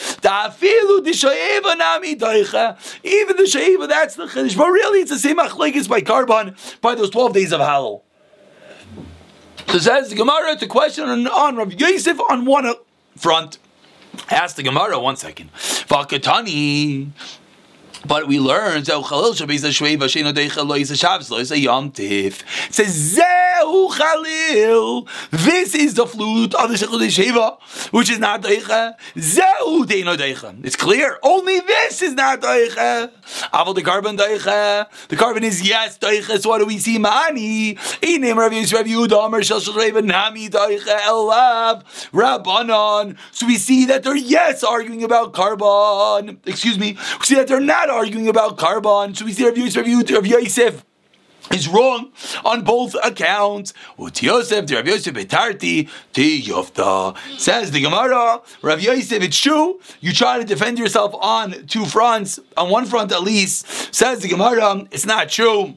Even 3.05 3.37
the 3.37 3.43
Sheva, 3.43 3.89
that's 3.89 4.15
the 4.15 4.27
Chiddush. 4.27 4.57
But 4.57 4.69
really, 4.69 5.01
it's 5.01 5.11
the 5.11 5.19
same 5.19 5.37
Achlekes 5.37 5.89
by 5.89 6.01
Korban 6.01 6.57
by 6.81 6.95
those 6.95 7.11
12 7.11 7.33
days 7.35 7.53
of 7.53 7.61
Hallel. 7.61 8.03
So 9.69 9.79
says 9.79 10.09
the 10.11 10.17
Gemara 10.17 10.57
to 10.57 10.67
question 10.67 11.09
on, 11.09 11.27
on 11.27 11.57
Rav 11.57 11.73
Yosef 11.73 12.21
on 12.21 12.45
one 12.45 12.75
front. 13.17 13.59
Ask 14.31 14.57
the 14.57 14.63
Gemara 14.63 14.99
one 14.99 15.17
second. 15.17 15.51
But 18.07 18.27
we 18.27 18.39
learned 18.39 18.87
Zeu 18.87 19.03
Chalil 19.03 19.35
Shabbos 19.35 19.63
Shvei 19.63 19.97
Vasheno 19.97 20.33
Deicha 20.33 20.67
Lo 20.67 20.77
Yisa 20.77 20.99
Shabbos 20.99 21.31
Lo 21.31 21.39
Yisa 21.39 21.61
Yom 21.61 21.93
Tif. 21.93 22.43
Says 22.73 23.15
This 25.31 25.75
is 25.75 25.95
the 25.95 26.07
flute 26.07 26.55
of 26.55 26.69
the 26.69 26.77
Shechut 26.77 27.01
Sheva, 27.09 27.59
which 27.91 28.11
is 28.11 28.19
not 28.19 28.43
Deicha. 28.43 28.95
Zeu 29.19 29.87
Deino 29.87 30.17
Deicha. 30.17 30.65
It's 30.65 30.77
clear. 30.77 31.19
Only 31.23 31.61
this 31.61 32.03
is 32.03 32.13
not 32.13 32.43
Deicha. 32.43 33.11
Aval 33.53 33.75
the 33.75 33.83
korban 33.83 34.19
Deicha. 34.19 34.87
The 35.09 35.17
korban 35.17 35.43
is 35.43 35.67
yes 35.67 35.99
Deicha. 35.99 36.41
So 36.41 36.51
what 36.51 36.59
do 36.59 36.67
we 36.67 36.79
see? 36.79 36.99
Mani. 36.99 37.75
Inim 37.75 38.37
Rav 38.37 38.53
Yisrael 38.53 38.79
Rav 38.79 38.87
Yehuda 38.87 39.27
Amar 39.27 39.43
Shel 39.43 39.61
Shel 39.61 39.75
Reva 39.75 40.03
Nami 40.03 40.51
Deicha 40.51 40.99
Elav 41.01 41.85
Rabbanon. 42.13 43.17
So 43.31 43.47
we 43.47 43.57
see 43.57 43.87
that 43.87 44.03
they're 44.03 44.17
yes 44.17 44.63
arguing 44.63 45.03
about 45.03 45.33
korban. 45.33 46.47
Excuse 46.47 46.79
me. 46.79 46.99
We 47.21 47.25
see 47.25 47.37
that 47.37 47.49
they're 47.49 47.61
not 47.61 47.89
arguing 47.89 48.29
about 48.29 48.59
korban. 48.59 49.17
So 49.17 49.25
we 49.25 49.33
see 49.33 49.47
Rav 49.47 49.57
Yosef, 49.57 50.11
Rav 50.11 50.27
Yosef 50.27 50.85
is 51.51 51.69
wrong 51.69 52.13
on 52.45 52.63
both 52.63 52.95
accounts. 53.03 53.73
Ut 53.99 54.23
Yosef, 54.23 54.71
Rav 54.71 54.87
Yosef 54.87 55.15
betarti 55.15 55.89
ti 56.13 56.43
Yofta. 56.43 57.17
Says 57.39 57.71
the 57.71 57.81
Gemara, 57.81 58.41
Rav 58.63 58.81
Yosef, 58.81 59.23
it's 59.23 59.39
true. 59.39 59.81
You 60.01 60.13
try 60.13 60.39
to 60.39 60.45
defend 60.45 60.79
yourself 60.79 61.15
on 61.15 61.67
two 61.67 61.85
fronts, 61.85 62.39
on 62.57 62.71
one 62.71 62.87
front 62.87 63.13
at 63.13 63.23
least. 63.23 63.67
Says 63.95 64.21
the 64.21 64.29
Gemara, 64.29 64.87
it's 64.91 65.07
not 65.07 65.29
true. 65.29 65.75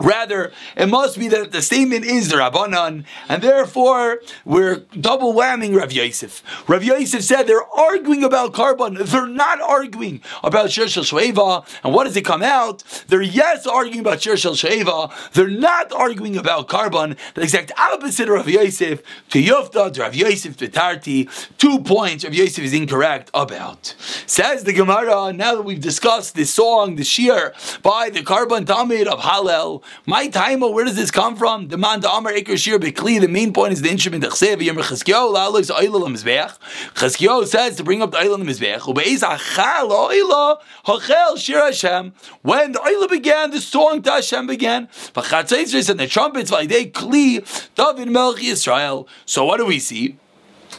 Rather, 0.00 0.52
it 0.76 0.86
must 0.86 1.18
be 1.18 1.28
that 1.28 1.52
the 1.52 1.62
statement 1.62 2.04
is 2.04 2.28
the 2.28 2.36
Rabbanan, 2.36 3.04
and 3.28 3.42
therefore 3.42 4.20
we're 4.44 4.76
double 5.00 5.34
whamming 5.34 5.76
Rav 5.76 5.92
Yosef. 5.92 6.42
Rav 6.68 6.84
Yosef 6.84 7.22
said 7.22 7.44
they're 7.44 7.64
arguing 7.64 8.22
about 8.22 8.52
korban. 8.52 8.98
They're 8.98 9.26
not 9.26 9.60
arguing 9.60 10.22
about 10.44 10.70
Shir 10.70 10.88
Shel 10.88 11.02
Sheva. 11.02 11.66
And 11.82 11.92
what 11.92 12.04
does 12.04 12.16
it 12.16 12.24
come 12.24 12.42
out? 12.42 12.82
They're 13.08 13.22
yes 13.22 13.66
arguing 13.66 14.00
about 14.00 14.22
Shir 14.22 14.36
Shel 14.36 14.54
Sheva. 14.54 15.12
They're 15.32 15.48
not 15.48 15.92
arguing 15.92 16.36
about 16.36 16.68
korban. 16.68 17.16
The 17.34 17.42
exact 17.42 17.72
opposite 17.78 18.28
of 18.28 18.34
Rav 18.34 18.48
Yosef. 18.48 19.02
To 19.30 19.42
Yofta, 19.42 19.92
to 19.94 20.00
Rav 20.02 20.14
Yosef, 20.14 20.56
to 20.58 20.68
Tarti. 20.68 21.28
Two 21.58 21.80
points 21.80 22.24
Rav 22.24 22.34
Yosef 22.34 22.64
is 22.64 22.72
incorrect 22.72 23.30
about. 23.34 23.94
Says 24.26 24.64
the 24.64 24.72
Gemara, 24.72 25.32
now 25.32 25.56
that 25.56 25.62
we've 25.62 25.80
discussed 25.80 26.34
this 26.34 26.52
song, 26.54 26.96
the 26.96 27.04
Shir, 27.04 27.52
by 27.82 28.10
the 28.10 28.20
korban 28.20 28.64
Tamid 28.64 29.06
of 29.06 29.20
Hallel, 29.20 29.82
my 30.06 30.28
time, 30.28 30.60
where 30.60 30.84
does 30.84 30.96
this 30.96 31.10
come 31.10 31.36
from? 31.36 31.68
The 31.68 31.76
man 31.76 32.00
the 32.00 32.10
Amar 32.10 32.32
Eker 32.32 32.56
Shir 32.56 32.78
Bekli. 32.78 33.20
The 33.20 33.28
main 33.28 33.52
point 33.52 33.72
is 33.72 33.82
the 33.82 33.90
instrument. 33.90 34.24
Cheskio 36.94 37.46
says 37.46 37.76
to 37.76 37.84
bring 37.84 38.02
up 38.02 38.10
the 38.10 38.18
Eilam 38.18 38.44
Mizbech. 38.44 38.86
When 42.42 42.72
the 42.72 42.78
Eilam 42.78 43.10
began, 43.10 43.50
the 43.50 43.60
song 43.60 44.02
to 44.02 44.10
Hashem 44.10 44.46
began. 44.46 44.88
And 45.14 46.00
the 46.00 46.06
trumpets, 46.08 46.50
they 46.50 46.86
Kli, 46.86 47.74
David 47.74 48.08
Melchi 48.08 48.50
Israel. 48.52 49.08
So 49.26 49.44
what 49.44 49.58
do 49.58 49.66
we 49.66 49.78
see? 49.78 50.16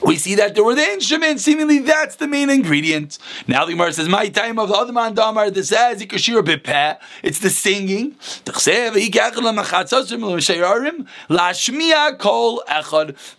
We 0.01 0.15
see 0.18 0.36
that 0.36 0.56
there 0.56 0.63
were 0.63 0.75
the 0.75 0.84
instruments. 0.84 1.44
Seemingly, 1.44 1.79
that's 1.79 2.15
the 2.15 2.27
main 2.27 2.50
ingredient. 2.50 3.18
Now 3.48 3.65
the 3.65 3.74
Gemara 3.74 3.94
says, 3.94 4.08
"My 4.08 4.29
time 4.29 4.58
of 4.60 4.70
the 4.70 4.75
other 4.75 4.94
man 4.94 5.13
damar." 5.13 5.50
This 5.50 5.70
says 5.70 6.01
ikashir 6.01 6.41
bepeh. 6.44 6.98
It's 7.24 7.39
the 7.39 7.50
singing. 7.50 8.15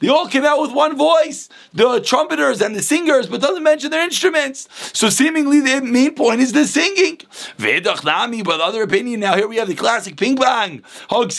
They 0.00 0.09
all 0.09 0.26
came 0.29 0.45
out 0.45 0.61
with 0.61 0.73
one 0.73 0.97
voice. 0.97 1.49
The 1.73 2.00
trumpeters 2.00 2.61
and 2.61 2.76
the 2.76 2.83
singers, 2.83 3.26
but 3.26 3.40
doesn't 3.40 3.62
mention 3.62 3.90
their 3.90 4.05
instruments. 4.05 4.69
So 4.93 5.09
seemingly, 5.09 5.61
the 5.61 5.81
main 5.81 6.14
point 6.14 6.40
is 6.40 6.52
the 6.52 6.67
singing. 6.67 7.21
But 7.59 8.61
other 8.61 8.83
opinion. 8.83 9.21
Now 9.21 9.35
here 9.37 9.49
we 9.49 9.57
have 9.57 9.69
the 9.69 9.75
classic 9.75 10.17
ping 10.17 10.37
pong. 10.37 10.83
What 11.09 11.29
does 11.29 11.38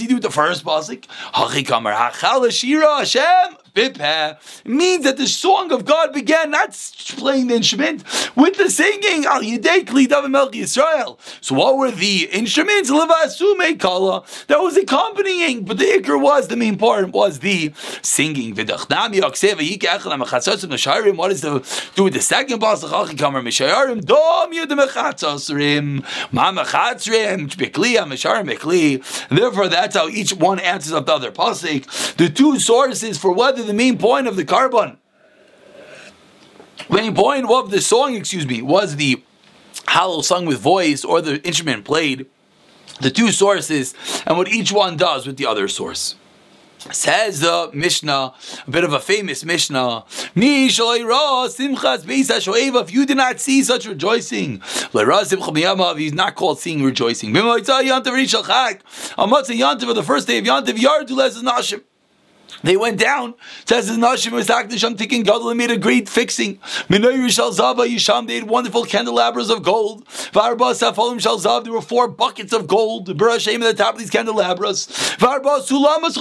he 0.00 0.06
do 0.06 0.14
with 0.14 0.22
the 0.22 0.30
first 0.30 0.64
pasuk? 0.64 1.04
Means 3.74 5.04
that 5.04 5.16
the 5.16 5.26
song 5.26 5.72
of 5.72 5.84
God 5.84 6.12
began 6.12 6.50
not 6.50 6.70
playing 7.16 7.48
the 7.48 7.54
instrument 7.54 8.04
with 8.36 8.56
the 8.56 8.70
singing 8.70 9.24
Al 9.26 9.42
Yidei 9.42 9.84
Kli 9.84 10.06
Melchi 10.06 10.62
Israel. 10.62 11.18
So 11.40 11.54
what 11.54 11.76
were 11.76 11.90
the 11.90 12.28
instruments? 12.32 12.90
Kala 12.90 14.24
that 14.48 14.60
was 14.60 14.76
accompanying, 14.76 15.64
but 15.64 15.78
the 15.78 15.84
ikr 15.84 16.20
was 16.20 16.48
the 16.48 16.56
main 16.56 16.76
part 16.76 17.10
was 17.10 17.38
the 17.40 17.72
singing. 18.02 18.54
What 18.54 18.66
does 18.66 18.86
the 21.40 21.90
do 21.94 22.04
with 22.04 22.14
the 22.14 22.20
second 22.20 22.60
pasuk? 22.60 22.90
Achikamer 22.90 23.42
Mishayarim 23.42 24.04
Dom 24.04 24.52
Yud 24.52 24.68
Mechatzosrim 24.68 26.04
Ma 26.32 26.52
Mechatzrim 26.52 27.48
Bikli 27.50 27.96
Misharim 27.96 28.46
Bikli. 28.50 29.02
Therefore, 29.28 29.68
that's 29.68 29.96
how 29.96 30.08
each 30.08 30.32
one 30.34 30.58
answers 30.60 30.92
up 30.92 31.06
the 31.06 31.14
other 31.14 31.30
pasuk. 31.32 32.16
The 32.16 32.28
two 32.28 32.58
sources 32.58 33.18
for 33.18 33.32
whether 33.32 33.59
the 33.62 33.74
main 33.74 33.98
point 33.98 34.26
of 34.26 34.36
the 34.36 34.44
korban. 34.44 34.96
Main 36.88 37.14
point 37.14 37.48
of 37.48 37.70
the 37.70 37.80
song, 37.80 38.14
excuse 38.14 38.46
me, 38.46 38.62
was 38.62 38.96
the 38.96 39.22
Hallel 39.86 40.24
sung 40.24 40.46
with 40.46 40.58
voice 40.58 41.04
or 41.04 41.20
the 41.20 41.40
instrument 41.46 41.84
played. 41.84 42.26
The 43.00 43.10
two 43.10 43.32
sources 43.32 43.94
and 44.26 44.36
what 44.36 44.48
each 44.48 44.72
one 44.72 44.96
does 44.96 45.26
with 45.26 45.36
the 45.36 45.46
other 45.46 45.68
source. 45.68 46.16
Says 46.90 47.40
the 47.40 47.70
Mishnah, 47.74 48.32
a 48.66 48.70
bit 48.70 48.84
of 48.84 48.94
a 48.94 49.00
famous 49.00 49.44
Mishnah. 49.44 50.04
If 50.34 50.78
you 52.92 53.06
did 53.06 53.16
not 53.16 53.40
see 53.40 53.62
such 53.62 53.86
rejoicing, 53.86 54.62
he's 54.62 56.14
not 56.14 56.34
called 56.36 56.58
seeing 56.58 56.82
rejoicing. 56.82 57.36
On 57.36 57.58
the 57.58 57.64
first 60.06 60.26
day 60.26 60.38
of 60.38 60.44
Yantiv, 60.44 60.76
Yardu 60.76 61.10
Les 61.10 61.42
Nashim. 61.42 61.82
They 62.62 62.76
went 62.76 62.98
down. 62.98 63.34
Says 63.64 63.88
the 63.88 63.94
Nashim 63.94 64.32
was 64.32 64.50
I'm 64.50 64.96
thinking 64.96 65.22
God 65.22 65.56
made 65.56 65.70
a 65.70 65.76
great 65.76 66.08
fixing. 66.08 66.58
Yisham, 66.88 68.26
they 68.26 68.34
had 68.36 68.48
wonderful 68.48 68.84
candelabras 68.84 69.50
of 69.50 69.62
gold. 69.62 70.04
Varba 70.06 70.72
Safolim 70.74 71.16
Shalzav, 71.16 71.64
there 71.64 71.72
were 71.72 71.80
four 71.80 72.08
buckets 72.08 72.52
of 72.52 72.66
gold. 72.66 73.08
Barashem 73.16 73.54
at 73.56 73.60
the 73.60 73.74
top 73.74 73.94
of 73.94 74.00
these 74.00 74.10
candelabras. 74.10 74.88
Varba 75.16 75.60
Sulamas 75.60 76.16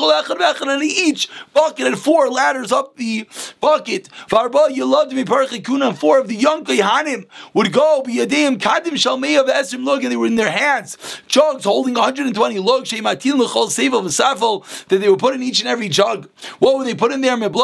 and 0.62 0.84
each 0.84 1.30
bucket 1.54 1.86
had 1.86 1.98
four 1.98 2.30
ladders 2.30 2.72
up 2.72 2.96
the 2.96 3.28
bucket. 3.60 4.10
Varba 4.30 4.70
Yilad 4.70 5.12
me 5.12 5.24
Parchikuna, 5.24 5.98
four 5.98 6.20
of 6.20 6.28
the 6.28 6.36
young 6.36 6.64
Kohanim 6.64 7.26
would 7.54 7.74
go 7.74 8.02
be 8.06 8.18
Yadim 8.18 8.58
Kadim 8.58 8.94
Shalmei 8.94 9.40
of 9.40 9.48
Esrim 9.48 9.86
Lug, 9.86 10.04
and 10.04 10.12
they 10.12 10.18
were 10.18 10.28
in 10.28 10.36
their 10.36 10.52
hands. 10.52 10.98
Jugs 11.28 11.66
holding 11.66 11.96
120 11.96 12.60
lug, 12.60 12.86
Shematil 12.86 13.46
Lechol 13.46 13.68
Sevel 13.68 14.04
Vesafel, 14.04 14.88
that 14.88 14.98
they 15.00 15.10
were 15.10 15.18
put 15.18 15.34
in 15.34 15.44
each 15.44 15.60
and 15.60 15.70
every 15.70 15.90
jug. 15.90 16.29
What 16.60 16.78
would 16.78 16.88
they 16.88 16.96
put 16.96 17.12
in 17.12 17.22
there? 17.22 17.38
They 17.38 17.48
would 17.48 17.64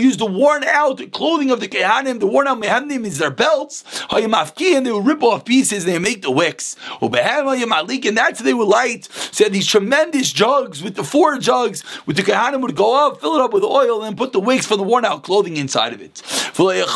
use 0.00 0.16
the 0.16 0.26
worn 0.26 0.64
out 0.64 1.12
clothing 1.12 1.50
of 1.50 1.60
the 1.60 1.68
Kehanim, 1.68 2.20
the 2.20 2.26
worn 2.26 2.48
out 2.48 2.60
mehamnim 2.60 3.04
is 3.04 3.18
their 3.18 3.30
belts, 3.30 3.84
and 4.10 4.32
they 4.86 4.92
would 4.92 5.06
rip 5.06 5.22
off 5.22 5.44
pieces 5.44 5.84
and 5.84 5.92
they 5.92 5.98
make 5.98 6.22
the 6.22 6.30
wicks. 6.30 6.76
And 7.00 7.14
that's 8.16 8.40
they 8.40 8.54
would 8.54 8.68
light. 8.68 9.08
So 9.12 9.48
these 9.48 9.66
tremendous 9.66 10.32
jugs 10.32 10.82
with 10.82 10.94
the 10.94 11.04
four 11.04 11.38
jugs, 11.38 11.84
with 12.06 12.16
the 12.16 12.22
Kehanim 12.22 12.62
would 12.62 12.76
go 12.76 13.06
up, 13.06 13.20
fill 13.20 13.36
it 13.36 13.42
up 13.42 13.52
with 13.52 13.64
oil, 13.64 14.02
and 14.02 14.16
put 14.16 14.32
the 14.32 14.40
wicks 14.40 14.66
for 14.66 14.76
the 14.76 14.82
worn 14.82 15.04
out 15.04 15.22
clothing 15.22 15.56
inside 15.56 15.92
of 15.92 16.00
it. 16.00 16.22
There 16.54 16.64
was 16.64 16.90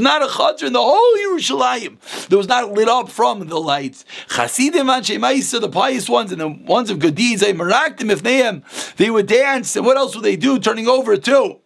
not 0.00 0.22
a 0.22 0.26
chatzar 0.26 0.66
in 0.66 0.72
the 0.72 0.82
whole 0.82 1.16
Yerushalayim. 1.16 2.28
There 2.28 2.38
was 2.38 2.48
not 2.48 2.72
lit 2.72 2.88
up 2.88 3.08
from 3.08 3.46
the 3.46 3.60
lights. 3.60 4.04
The 4.28 5.70
pious 5.72 6.08
ones, 6.08 6.25
and 6.32 6.40
the 6.40 6.48
ones 6.48 6.90
of 6.90 6.98
good 6.98 7.14
deeds, 7.14 7.40
they 7.40 7.52
maraktim 7.52 8.10
if 8.10 8.22
they 8.22 8.42
am. 8.42 8.62
They 8.96 9.10
would 9.10 9.26
dance, 9.26 9.76
and 9.76 9.84
what 9.84 9.96
else 9.96 10.14
would 10.14 10.24
they 10.24 10.36
do? 10.36 10.58
Turning 10.58 10.88
over 10.88 11.16
too. 11.16 11.60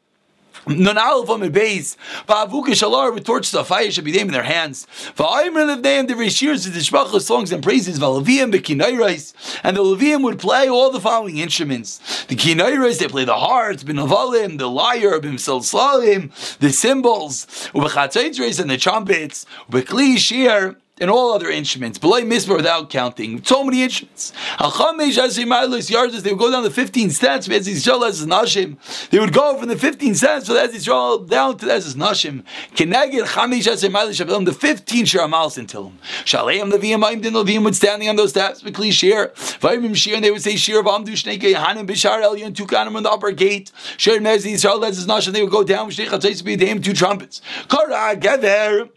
Them 0.66 1.42
in 1.42 1.52
base. 1.52 1.96
Va'avuka 2.28 2.72
shalar 2.72 3.14
with 3.14 3.24
torches 3.24 3.54
of 3.54 3.66
fire 3.66 3.90
should 3.90 4.04
be 4.04 4.12
named 4.12 4.28
in 4.28 4.34
their 4.34 4.42
hands. 4.42 4.86
Va'aymer 5.16 5.82
them 5.82 6.06
the 6.06 6.14
reshires 6.14 6.66
of 6.66 6.74
the 6.74 6.80
shbachah 6.80 7.20
songs 7.20 7.50
and 7.50 7.62
praises. 7.62 7.98
Va'leviim 7.98 8.52
bekinairais 8.52 9.34
and 9.64 9.76
the 9.76 9.82
Levium 9.82 10.22
would 10.22 10.38
play 10.38 10.68
all 10.68 10.90
the 10.90 11.00
following 11.00 11.38
instruments. 11.38 12.24
The 12.26 12.36
kinairais 12.36 12.98
they 12.98 13.08
play 13.08 13.24
the 13.24 13.36
harps, 13.36 13.84
binavalim, 13.84 14.58
the 14.58 14.68
lyre, 14.68 15.18
bimsalsalim, 15.18 16.58
the 16.58 16.70
cymbals, 16.70 17.46
ubechatzaitrais 17.74 18.60
and 18.60 18.70
the 18.70 18.76
trumpets, 18.76 19.46
ubekli 19.70 20.18
shir 20.18 20.76
and 21.00 21.10
all 21.10 21.32
other 21.32 21.48
instruments. 21.50 21.98
Below 21.98 22.20
Mizmor 22.22 22.56
without 22.56 22.90
counting. 22.90 23.42
So 23.42 23.64
many 23.64 23.82
instruments. 23.82 24.32
Yardas, 24.58 26.22
they 26.22 26.30
would 26.30 26.38
go 26.38 26.50
down 26.50 26.62
the 26.62 26.70
15 26.70 27.10
steps. 27.10 27.46
They 27.46 29.18
would 29.18 29.32
go 29.32 29.58
from 29.58 29.68
the 29.68 29.76
15 29.76 30.14
steps 30.14 30.46
for 30.48 30.56
Ezra 30.56 30.78
Yisrael 30.78 31.28
down 31.28 31.56
to 31.58 31.70
Ezra's 31.72 31.94
Nashim. 31.94 32.44
Keneged 32.74 33.24
Chamish 33.26 33.66
Shabelim, 33.66 34.44
the 34.44 34.52
15 34.52 35.04
Shiramalis 35.06 35.58
in 35.58 35.66
Tilum. 35.66 35.94
Shaleim 36.24 36.70
Levim 36.70 37.02
Aim 37.10 37.20
Din 37.20 37.32
Levim 37.32 37.64
would 37.64 37.74
standing 37.74 38.08
on 38.08 38.16
those 38.16 38.30
steps, 38.30 38.62
Mikli 38.62 38.92
Shir. 38.92 39.32
Vayim 39.34 39.96
Shir, 39.96 40.14
and 40.16 40.24
they 40.24 40.30
would 40.30 40.42
say 40.42 40.56
Shir 40.56 40.82
Vamdu 40.82 41.12
Shneke 41.12 41.54
Yohanim 41.54 41.86
Bishar 41.86 42.22
Elyon, 42.22 42.54
two 42.54 42.66
Kanim 42.66 42.94
on 42.96 43.02
the 43.02 43.10
upper 43.10 43.32
gate. 43.32 43.72
Shir 43.96 44.18
Mezi 44.18 44.52
Yisrael 44.52 44.84
Ezra's 44.86 45.06
Nashim, 45.06 45.32
they 45.32 45.42
would 45.42 45.50
go 45.50 45.64
down 45.64 45.86
with 45.86 45.96
Shnei 45.96 46.08
Chatzais 46.08 46.42
B'Yadayim, 46.42 46.82
two 46.84 46.92
trumpets. 46.92 47.40
Kara 47.68 48.14
Gever 48.16 48.90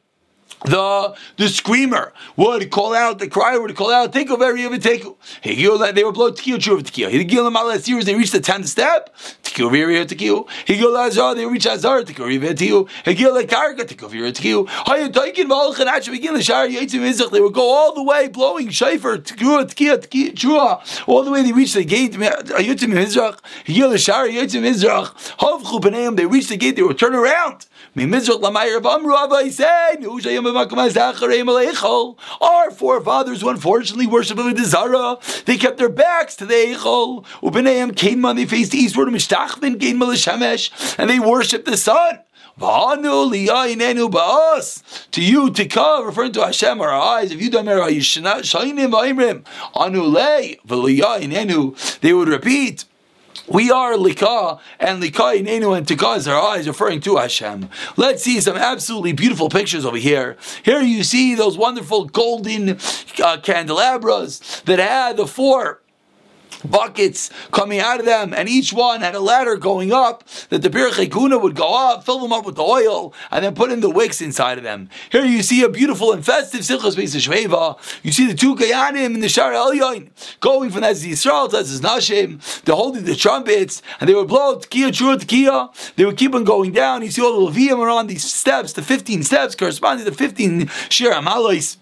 the 0.65 1.15
the 1.37 1.49
screamer 1.49 2.13
would 2.35 2.69
call 2.69 2.93
out, 2.93 3.19
the 3.19 3.27
crier 3.27 3.61
would 3.61 3.75
call 3.75 3.91
out, 3.91 4.13
take 4.13 4.29
over 4.31 4.43
every 4.45 4.79
teku. 4.79 5.15
They 5.43 6.03
would 6.03 6.13
blow 6.13 6.31
tekiyo 6.31 6.57
tshuva 6.57 6.81
tekiyo. 6.83 7.09
Higil 7.09 7.51
malas 7.51 7.87
years 7.87 8.05
they 8.05 8.15
reach 8.15 8.31
the 8.31 8.39
tenth 8.39 8.67
step. 8.67 9.15
Tekiyo 9.43 9.71
viri 9.71 10.05
tekiyo. 10.05 10.47
Higil 10.65 11.35
they 11.35 11.45
reach 11.45 11.67
azar 11.67 12.01
tekiyo 12.03 12.27
viri 12.27 12.53
tekiyo. 12.53 12.87
Higil 13.05 13.43
karka 13.47 13.85
tekiyo 13.85 14.09
viri 14.09 14.31
tekiyo. 14.31 14.67
They 17.31 17.41
would 17.41 17.53
go 17.53 17.73
all 17.73 17.93
the 17.93 18.03
way 18.03 18.27
blowing 18.27 18.69
shayfer 18.69 19.17
tekiyo 19.17 19.65
tekiyo 19.65 19.97
tekiyo 19.97 20.81
all 21.07 21.23
the 21.23 21.31
way 21.31 21.43
they 21.43 21.51
reached 21.51 21.73
the 21.75 21.83
gate. 21.83 22.13
B'neim 25.83 26.07
uh, 26.07 26.15
they 26.15 26.25
reach 26.25 26.47
the 26.47 26.57
gate. 26.57 26.75
They 26.75 26.81
would 26.81 26.97
turn 26.99 27.15
around. 27.15 27.65
Our 32.41 32.71
forefathers 32.71 33.41
who 33.41 33.49
unfortunately 33.49 34.07
worshipped 34.07 34.39
the 34.39 34.65
Zara, 34.65 35.17
they 35.45 35.57
kept 35.57 35.77
their 35.77 35.89
backs 35.89 36.35
to 36.37 36.45
the 36.45 36.53
Eichel. 36.53 37.25
Ubeneim 37.41 37.95
came 37.95 38.25
on, 38.25 38.35
they 38.35 38.45
faced 38.45 38.73
eastward, 38.73 39.09
Mishtachvin 39.09 39.79
came 39.79 39.99
Shemesh, 39.99 40.95
and 40.97 41.09
they 41.09 41.19
worshipped 41.19 41.65
the 41.65 41.77
sun. 41.77 42.19
To 42.59 45.21
you, 45.21 45.49
to 45.49 45.65
come, 45.65 46.05
referring 46.05 46.33
to 46.33 46.45
Hashem, 46.45 46.81
our 46.81 46.93
eyes, 46.93 47.31
if 47.31 47.41
you 47.41 47.49
don't 47.49 47.65
remember, 47.65 47.91
they 52.01 52.13
would 52.13 52.27
repeat. 52.27 52.85
We 53.47 53.71
are 53.71 53.97
Lika, 53.97 54.59
and 54.79 55.01
Lika 55.01 55.23
Inenu 55.23 55.77
and 55.77 55.85
Tika 55.85 56.11
is 56.11 56.29
our 56.29 56.41
eyes, 56.41 56.65
referring 56.65 57.01
to 57.01 57.17
Hashem. 57.17 57.67
Let's 57.97 58.23
see 58.23 58.39
some 58.39 58.55
absolutely 58.55 59.11
beautiful 59.11 59.49
pictures 59.49 59.85
over 59.85 59.97
here. 59.97 60.37
Here 60.63 60.81
you 60.81 61.03
see 61.03 61.35
those 61.35 61.57
wonderful 61.57 62.05
golden 62.05 62.77
uh, 63.21 63.37
candelabras 63.43 64.61
that 64.65 64.79
had 64.79 65.17
the 65.17 65.27
four 65.27 65.81
buckets 66.63 67.29
coming 67.51 67.79
out 67.79 67.99
of 67.99 68.05
them, 68.05 68.33
and 68.33 68.49
each 68.49 68.73
one 68.73 69.01
had 69.01 69.15
a 69.15 69.19
ladder 69.19 69.55
going 69.55 69.91
up 69.91 70.23
that 70.49 70.61
the 70.61 70.69
Birchei 70.69 71.11
Kuna 71.11 71.37
would 71.37 71.55
go 71.55 71.73
up, 71.73 72.05
fill 72.05 72.19
them 72.19 72.33
up 72.33 72.45
with 72.45 72.55
the 72.55 72.63
oil, 72.63 73.13
and 73.31 73.43
then 73.43 73.55
put 73.55 73.71
in 73.71 73.81
the 73.81 73.89
wicks 73.89 74.21
inside 74.21 74.57
of 74.57 74.63
them. 74.63 74.89
Here 75.11 75.25
you 75.25 75.43
see 75.43 75.63
a 75.63 75.69
beautiful 75.69 76.11
and 76.11 76.25
festive 76.25 76.61
Simchas 76.61 76.95
Beis 76.95 77.15
Shveva. 77.15 77.77
You 78.03 78.11
see 78.11 78.27
the 78.27 78.33
two 78.33 78.55
Kayanim 78.55 79.15
in 79.15 79.19
the 79.19 79.29
Shar 79.29 79.51
Elyon 79.51 80.09
going 80.39 80.69
from 80.69 80.83
Ezra 80.83 81.11
Yisrael 81.11 81.49
to 81.51 81.57
Ezra 81.57 81.87
Nashim. 81.87 82.63
They're 82.63 82.75
holding 82.75 83.05
the 83.05 83.15
trumpets, 83.15 83.81
and 83.99 84.09
they 84.09 84.13
would 84.13 84.27
blow 84.27 84.57
Tkiya 84.57 84.93
Chur 84.93 85.17
Tkiya. 85.17 85.95
They 85.95 86.05
would 86.05 86.17
keep 86.17 86.33
on 86.33 86.43
going 86.43 86.71
down. 86.71 87.03
You 87.03 87.11
see 87.11 87.21
all 87.21 87.45
the 87.45 87.51
Levium 87.51 87.79
around 87.79 88.07
these 88.07 88.23
steps, 88.23 88.73
the 88.73 88.81
15 88.81 89.23
steps 89.23 89.55
corresponding 89.55 90.05
to 90.05 90.11
the 90.11 90.17
15 90.17 90.67
Shir 90.89 91.11
Amalois. 91.11 91.77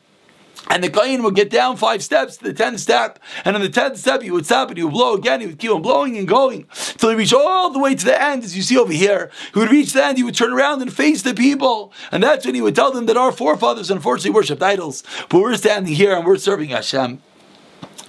And 0.69 0.83
the 0.83 0.89
Kain 0.89 1.23
would 1.23 1.35
get 1.35 1.49
down 1.49 1.75
five 1.75 2.03
steps 2.03 2.37
to 2.37 2.43
the 2.43 2.53
tenth 2.53 2.79
step, 2.79 3.19
and 3.43 3.55
on 3.55 3.61
the 3.61 3.69
tenth 3.69 3.97
step 3.97 4.21
he 4.21 4.31
would 4.31 4.45
stop 4.45 4.69
and 4.69 4.77
he 4.77 4.83
would 4.83 4.93
blow 4.93 5.15
again. 5.15 5.41
He 5.41 5.47
would 5.47 5.59
keep 5.59 5.71
on 5.71 5.81
blowing 5.81 6.17
and 6.17 6.27
going 6.27 6.65
till 6.97 7.09
he 7.09 7.15
reached 7.15 7.33
all 7.33 7.71
the 7.71 7.79
way 7.79 7.95
to 7.95 8.05
the 8.05 8.21
end, 8.21 8.43
as 8.43 8.55
you 8.55 8.61
see 8.61 8.77
over 8.77 8.93
here. 8.93 9.31
He 9.53 9.59
would 9.59 9.71
reach 9.71 9.93
the 9.93 10.05
end. 10.05 10.17
He 10.17 10.23
would 10.23 10.35
turn 10.35 10.53
around 10.53 10.81
and 10.81 10.93
face 10.93 11.23
the 11.23 11.33
people, 11.33 11.91
and 12.11 12.23
that's 12.23 12.45
when 12.45 12.55
he 12.55 12.61
would 12.61 12.75
tell 12.75 12.91
them 12.91 13.07
that 13.07 13.17
our 13.17 13.31
forefathers 13.31 13.91
unfortunately 13.91 14.31
worshipped 14.31 14.63
idols, 14.63 15.03
but 15.29 15.41
we're 15.41 15.55
standing 15.55 15.93
here 15.93 16.15
and 16.15 16.25
we're 16.25 16.37
serving 16.37 16.69
Hashem. 16.69 17.21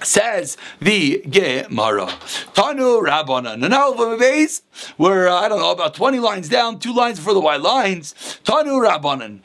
Says 0.03 0.57
the 0.79 1.19
Gemara. 1.29 2.07
Tanu 2.53 3.01
Rabbana. 3.01 3.57
Now 3.57 3.93
from 3.93 4.21
a 4.21 4.47
we're, 4.97 5.27
uh, 5.27 5.35
I 5.35 5.47
don't 5.47 5.59
know, 5.59 5.71
about 5.71 5.93
20 5.93 6.19
lines 6.19 6.49
down, 6.49 6.79
two 6.79 6.93
lines 6.93 7.19
before 7.19 7.33
the 7.33 7.39
white 7.39 7.61
lines. 7.61 8.13
Tanu 8.43 8.81
Rabbanan. 8.85 9.39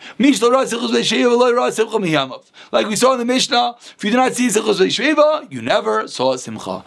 Like 2.72 2.86
we 2.86 2.96
saw 2.96 3.12
in 3.12 3.18
the 3.18 3.24
Mishnah, 3.24 3.76
if 3.78 4.04
you 4.04 4.10
do 4.10 4.16
not 4.16 4.34
see 4.34 4.48
Sichos 4.48 4.80
Sheva, 4.88 5.50
you 5.52 5.62
never 5.62 6.08
saw 6.08 6.36
Simcha. 6.36 6.84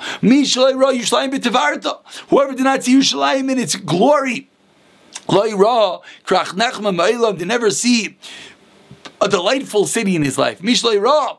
Whoever 2.29 2.53
did 2.53 2.63
not 2.63 2.83
see 2.83 2.97
Yerushalayim 2.97 3.51
in 3.51 3.59
its 3.59 3.75
glory, 3.75 4.49
they 7.37 7.45
never 7.45 7.71
see 7.71 8.17
a 9.21 9.29
delightful 9.29 9.85
city 9.85 10.15
in 10.15 10.23
his 10.23 10.37
life. 10.37 10.59
Mishlei 10.59 11.01
Ra. 11.01 11.37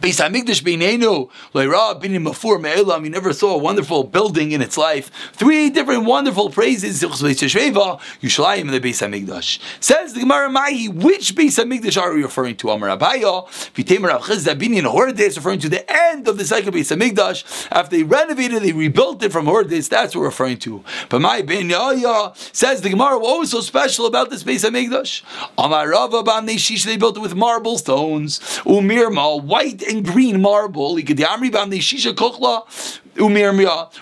Beis 0.00 0.26
Hamikdash 0.26 0.62
Beinenu 0.62 1.28
Leira 1.54 2.00
Binim 2.00 2.26
Mafur 2.26 2.58
Me'elam. 2.58 3.04
You 3.04 3.10
never 3.10 3.34
saw 3.34 3.56
a 3.56 3.58
wonderful 3.58 4.04
building 4.04 4.52
in 4.52 4.62
its 4.62 4.78
life. 4.78 5.10
Three 5.34 5.68
different 5.68 6.06
wonderful 6.06 6.50
phrases. 6.50 7.02
Yushalayim 7.02 8.60
and 8.62 8.70
the 8.70 8.80
Beis 8.80 9.06
Hamikdash. 9.06 9.58
Says 9.80 10.14
the 10.14 10.20
Gemara 10.20 10.48
Mahi, 10.48 10.88
which 10.88 11.34
Beis 11.34 11.62
Hamikdash 11.62 12.00
are 12.00 12.14
we 12.14 12.22
referring 12.22 12.56
to? 12.56 12.70
Amar 12.70 12.96
Abaya. 12.96 13.46
Vitem 13.74 14.06
Rav 14.06 14.22
Chisda 14.22 14.58
Binyan 14.58 14.84
Hordes 14.84 15.36
referring 15.36 15.58
to 15.58 15.68
the 15.68 15.84
end 15.92 16.26
of 16.26 16.38
the 16.38 16.46
second 16.46 16.72
Beis 16.72 16.96
Hamikdash. 16.96 17.68
After 17.70 17.94
they 17.96 18.02
renovated, 18.02 18.62
they 18.62 18.72
rebuilt 18.72 19.22
it 19.22 19.30
from 19.30 19.44
Hordes. 19.44 19.90
That's 19.90 20.14
what 20.14 20.22
we're 20.22 20.28
referring 20.28 20.56
to. 20.60 20.82
But 21.10 21.20
my 21.20 21.42
Ben 21.42 21.68
Yaya 21.68 22.32
says 22.34 22.80
the 22.80 22.88
Gemara. 22.88 23.18
What 23.18 23.40
was 23.40 23.50
so 23.50 23.60
special 23.60 24.06
about 24.06 24.30
this 24.30 24.42
Beis 24.42 24.64
Hamikdash? 24.64 25.22
Amar 25.58 25.90
Rava 25.90 26.22
Ban 26.22 26.46
They 26.46 26.96
built 26.96 27.18
it 27.18 27.20
with 27.20 27.34
marble 27.34 27.76
stones. 27.76 28.38
Umirma 28.64 29.42
white 29.42 29.81
and 29.82 30.04
green 30.04 30.40
marble, 30.40 30.98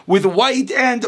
with 0.06 0.24
white 0.24 0.70
and 0.70 1.06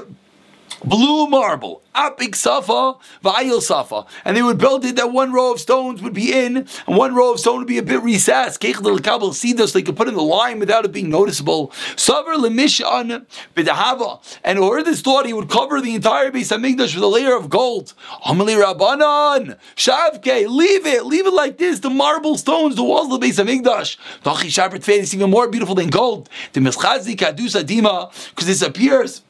blue 0.85 1.27
marble, 1.27 1.83
apik 1.95 2.35
safa, 2.35 2.95
va'ayil 3.23 3.61
safa, 3.61 4.07
and 4.25 4.37
they 4.37 4.43
would 4.43 4.59
build 4.59 4.85
it 4.85 4.97
that 4.97 5.13
one 5.13 5.33
row 5.33 5.53
of 5.53 5.61
stones 5.61 6.03
would 6.03 6.13
be 6.13 6.33
in, 6.33 6.57
and 6.87 6.97
one 6.97 7.15
row 7.15 7.33
of 7.33 7.41
stone 7.41 7.59
would 7.59 7.67
be 7.67 7.79
a 7.79 7.83
bit 7.83 8.03
recessed. 8.03 8.61
Keich 8.61 9.35
see 9.35 9.53
this, 9.53 9.73
they 9.73 9.83
could 9.83 9.97
put 9.97 10.09
in 10.09 10.15
the 10.15 10.23
line 10.23 10.59
without 10.59 10.85
it 10.85 10.93
being 10.93 11.11
noticeable. 11.11 11.69
Savar 11.97 12.37
lemishan 12.37 13.27
b'dahava, 13.55 14.21
and 14.45 14.59
whoever 14.59 14.83
this 14.83 15.01
thought 15.01 15.27
he 15.27 15.33
would 15.33 15.49
cover 15.49 15.81
the 15.81 15.95
entire 15.95 16.31
base 16.31 16.51
of 16.51 16.61
Hamikdash 16.61 16.95
with 16.95 17.05
a 17.05 17.07
layer 17.07 17.37
of 17.37 17.51
gold. 17.51 17.95
Amali 18.25 18.63
rabbanon 18.63 19.59
shavke, 19.77 20.49
leave 20.49 20.87
it, 20.87 21.05
leave 21.07 21.27
it 21.27 21.33
like 21.33 21.59
this. 21.59 21.81
The 21.81 21.91
marble 21.91 22.37
stones, 22.37 22.77
the 22.77 22.85
walls 22.85 23.07
of 23.07 23.13
the 23.13 23.19
base 23.19 23.39
of 23.39 23.47
Hamikdash. 23.47 23.97
Tachi 24.23 24.49
shabbat 24.49 24.89
is 24.89 25.15
even 25.15 25.31
more 25.31 25.49
beautiful 25.49 25.75
than 25.75 25.89
gold. 25.89 26.29
The 26.53 26.61
mischazi 26.61 27.17
kadusa 27.17 27.63
dima, 27.65 28.11
because 28.31 28.47
this 28.47 28.63
appears 28.63 29.23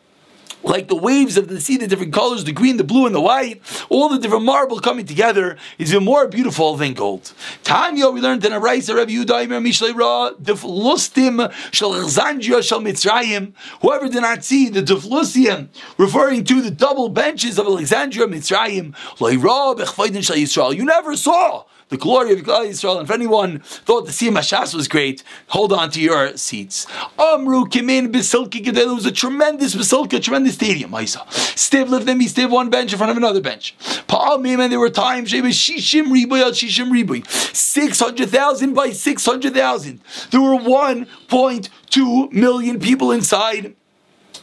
like 0.64 0.88
the 0.88 0.96
waves 0.96 1.36
of 1.36 1.48
the 1.48 1.60
sea, 1.60 1.76
the 1.76 1.86
different 1.86 2.12
colors, 2.12 2.44
the 2.44 2.52
green, 2.52 2.76
the 2.76 2.84
blue, 2.84 3.06
and 3.06 3.14
the 3.14 3.20
white, 3.20 3.60
all 3.88 4.08
the 4.08 4.18
different 4.18 4.44
marble 4.44 4.80
coming 4.80 5.06
together 5.06 5.56
is 5.78 5.92
even 5.92 6.04
more 6.04 6.28
beautiful 6.28 6.76
than 6.76 6.94
gold. 6.94 7.32
Tanya, 7.64 8.08
we 8.08 8.20
learned 8.20 8.44
in 8.44 8.52
a 8.52 8.60
rice, 8.60 8.90
Rabbi 8.90 9.12
Yudaimer 9.12 9.62
Mishlei 9.62 9.94
Ra, 9.94 10.32
Deflustim 10.32 11.52
Shal 11.72 12.08
Shal 12.08 12.80
Mitzrayim. 12.80 13.52
Whoever 13.80 14.08
did 14.08 14.22
not 14.22 14.44
see 14.44 14.68
the 14.68 14.82
Deflusium, 14.82 15.68
referring 15.98 16.44
to 16.44 16.62
the 16.62 16.70
double 16.70 17.08
benches 17.08 17.58
of 17.58 17.66
Alexandria 17.66 18.26
Mitzrayim, 18.26 18.94
You 20.76 20.84
never 20.84 21.16
saw 21.16 21.64
the 21.92 21.98
glory 21.98 22.32
of 22.32 22.40
Klal 22.40 22.66
Yisrael. 22.66 22.98
And 22.98 23.08
if 23.08 23.14
anyone 23.14 23.60
thought 23.60 24.06
the 24.06 24.12
Siyam 24.12 24.32
Hashas 24.32 24.74
was 24.74 24.88
great, 24.88 25.22
hold 25.48 25.72
on 25.72 25.90
to 25.90 26.00
your 26.00 26.36
seats. 26.36 26.86
Amru 27.18 27.66
Kimin 27.66 28.10
Basilka 28.10 28.64
Gedel 28.64 28.96
was 28.96 29.06
a 29.06 29.12
tremendous 29.12 29.76
Basilka, 29.76 30.20
tremendous 30.20 30.54
stadium. 30.54 30.90
Stiv 30.90 31.88
lived 31.88 32.06
them, 32.06 32.18
he 32.18 32.26
stiv 32.26 32.50
one 32.50 32.70
bench 32.70 32.92
in 32.92 32.98
front 32.98 33.10
of 33.10 33.16
another 33.16 33.40
bench. 33.40 33.76
Pa'amim, 34.08 34.58
and 34.58 34.72
there 34.72 34.80
were 34.80 34.90
times, 34.90 35.30
Shishim 35.30 36.06
Riboy 36.06 36.42
Shishim 36.50 36.90
Riboy. 36.90 37.24
600,000 37.54 38.74
by 38.74 38.90
600,000. 38.90 40.00
There 40.30 40.40
were 40.40 40.56
1.2 40.56 42.32
million 42.32 42.80
people 42.80 43.12
inside 43.12 43.76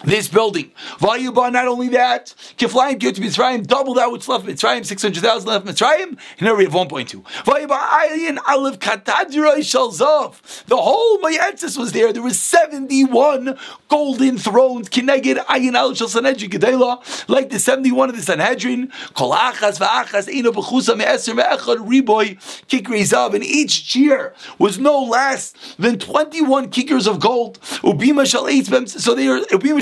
this 0.04 0.28
building. 0.28 0.72
Vayuba, 1.00 1.52
not 1.52 1.68
only 1.68 1.90
that, 1.90 2.34
Kiflayim 2.58 3.00
Gyut 3.00 3.16
Mitzrayim, 3.16 3.66
double 3.66 3.94
that 3.96 4.12
which 4.12 4.28
left 4.28 4.46
Mitzrayim, 4.46 4.86
600,000 4.86 5.48
left 5.48 5.66
Mitzrayim, 5.66 6.18
and 6.38 6.42
now 6.42 6.56
we 6.56 6.64
have 6.64 6.74
1.2. 6.74 7.24
Vayuba 7.44 7.78
Ayin 7.78 8.38
Aleph 8.48 8.80
Katadroi 8.80 9.60
Shalzov. 9.60 10.66
The 10.66 10.78
whole 10.78 11.20
Mayatzis 11.20 11.78
was 11.78 11.92
there. 11.92 12.14
There 12.14 12.22
was 12.22 12.40
71 12.40 13.58
golden 13.88 14.38
thrones, 14.38 14.90
Kineged 14.90 15.44
Ayin 15.46 15.76
Aleph 15.76 15.98
Shal 15.98 16.08
Sanhedrin 16.08 16.52
Gedela, 16.52 17.28
like 17.28 17.50
the 17.50 17.60
71 17.60 18.10
of 18.10 18.16
the 18.16 18.22
Sanhedrin, 18.22 18.92
Kol 19.14 19.34
Achas 19.34 19.80
V'Achas 19.80 20.34
Eino 20.34 20.52
B'chusa 20.52 20.98
Me'eser 20.98 21.36
Me'echad 21.36 21.78
Riboy 21.88 22.38
Kikri 22.68 23.02
Zav, 23.02 23.34
and 23.34 23.44
each 23.44 23.88
cheer 23.88 24.34
was 24.58 24.80
no 24.80 25.02
less 25.02 25.54
than 25.78 26.00
21 26.00 26.70
kickers 26.70 27.08
of 27.08 27.20
gold. 27.20 27.60
Ubima 27.82 28.26
Shal 28.26 28.40
so 28.86 29.16
they 29.16 29.28
are, 29.28 29.40
Ubima 29.42 29.82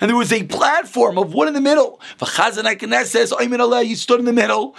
and 0.00 0.08
there 0.08 0.16
was 0.16 0.32
a 0.32 0.44
platform 0.44 1.18
of 1.18 1.34
wood 1.34 1.48
in 1.48 1.54
the 1.54 1.60
middle. 1.60 2.00
You 2.20 3.96
stood 3.96 4.18
in 4.20 4.24
the 4.24 4.32
middle. 4.32 4.76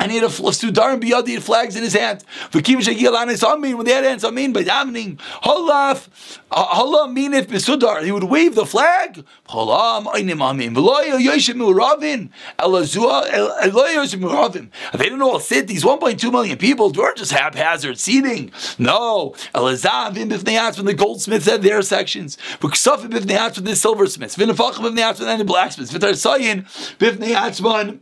And 0.00 0.10
he 0.10 0.16
had 0.16 0.24
a 0.24 0.28
sudarim 0.28 1.02
biyadi 1.02 1.38
flags 1.42 1.76
in 1.76 1.82
his 1.82 1.92
hand. 1.92 2.24
For 2.50 2.62
kim 2.62 2.80
shagil 2.80 3.14
anis 3.14 3.44
amin 3.44 3.76
when 3.76 3.84
they 3.84 3.92
had 3.92 4.04
hands 4.04 4.24
amin 4.24 4.54
by 4.54 4.64
davening 4.64 5.18
halaf 5.42 6.08
halam 6.50 7.10
uh, 7.10 7.14
minif 7.14 7.44
besudar 7.44 8.02
he 8.02 8.10
would 8.10 8.24
wave 8.24 8.54
the 8.54 8.64
flag. 8.64 9.22
Halam 9.50 10.06
ainim 10.06 10.40
amin. 10.40 10.74
V'loya 10.74 11.20
yoshim 11.20 11.56
uravin 11.56 12.30
elazua 12.58 13.28
eloya 13.60 13.96
yoshim 13.96 14.22
uravin 14.22 14.70
they 14.92 15.04
didn't 15.04 15.20
all 15.20 15.38
sit 15.38 15.68
these 15.68 15.84
1.2 15.84 16.32
million 16.32 16.56
people 16.56 16.90
weren't 16.92 17.18
just 17.18 17.32
haphazard 17.32 17.98
seating. 17.98 18.50
No. 18.78 19.34
Elazav 19.54 20.16
in 20.16 20.30
bifnei 20.30 20.76
when 20.78 20.86
the 20.86 20.94
goldsmiths 20.94 21.44
had 21.44 21.60
their 21.60 21.82
sections. 21.82 22.38
V'ksafim 22.60 23.10
bifnei 23.10 23.54
when 23.54 23.64
the 23.66 23.76
silversmiths. 23.76 24.34
V'nefachim 24.36 24.94
bifnei 24.94 25.20
when 25.20 25.38
the 25.38 25.44
blacksmiths. 25.44 25.92
V'tar 25.92 26.16
sayin 26.16 26.62
bifnei 26.98 27.34
atzman 27.34 27.98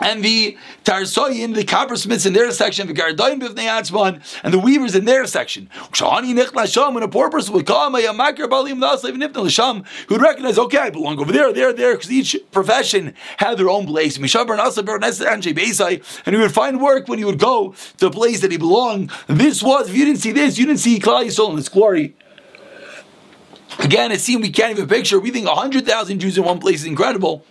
and 0.00 0.24
the 0.24 0.56
Tarsoyin, 0.84 1.54
the 1.54 1.64
coppersmiths 1.64 2.26
in 2.26 2.32
their 2.32 2.50
section, 2.50 2.86
the 2.86 2.94
Gardain 2.94 3.40
Bivnei 3.40 3.68
Atzman, 3.68 4.20
and 4.42 4.52
the 4.52 4.58
weavers 4.58 4.94
in 4.94 5.04
their 5.04 5.26
section. 5.26 5.68
When 6.00 7.02
a 7.02 7.08
poor 7.08 7.30
person 7.30 7.54
would 7.54 7.66
come, 7.66 7.94
who 7.94 8.02
would 10.10 10.22
recognize, 10.22 10.58
okay, 10.58 10.78
I 10.78 10.90
belong 10.90 11.18
over 11.18 11.32
there, 11.32 11.52
there, 11.52 11.72
there, 11.72 11.94
because 11.94 12.10
each 12.10 12.36
profession 12.50 13.14
had 13.38 13.58
their 13.58 13.70
own 13.70 13.86
place. 13.86 14.16
And 14.16 14.26
he 14.26 14.38
would 16.36 16.52
find 16.52 16.80
work 16.80 17.08
when 17.08 17.18
he 17.18 17.24
would 17.24 17.38
go 17.38 17.74
to 17.98 18.06
the 18.06 18.10
place 18.10 18.40
that 18.40 18.50
he 18.50 18.56
belonged. 18.56 19.10
This 19.26 19.62
was, 19.62 19.88
if 19.88 19.96
you 19.96 20.04
didn't 20.04 20.20
see 20.20 20.32
this, 20.32 20.58
you 20.58 20.66
didn't 20.66 20.80
see 20.80 20.98
Klal 20.98 21.24
Yisrael 21.24 21.52
in 21.52 21.58
its 21.58 21.68
glory. 21.68 22.16
Again, 23.78 24.12
it 24.12 24.20
seems 24.20 24.42
we 24.42 24.50
can't 24.50 24.72
even 24.72 24.88
picture. 24.88 25.18
We 25.18 25.30
think 25.30 25.46
100,000 25.46 26.20
Jews 26.20 26.38
in 26.38 26.44
one 26.44 26.60
place 26.60 26.80
is 26.80 26.86
incredible. 26.86 27.44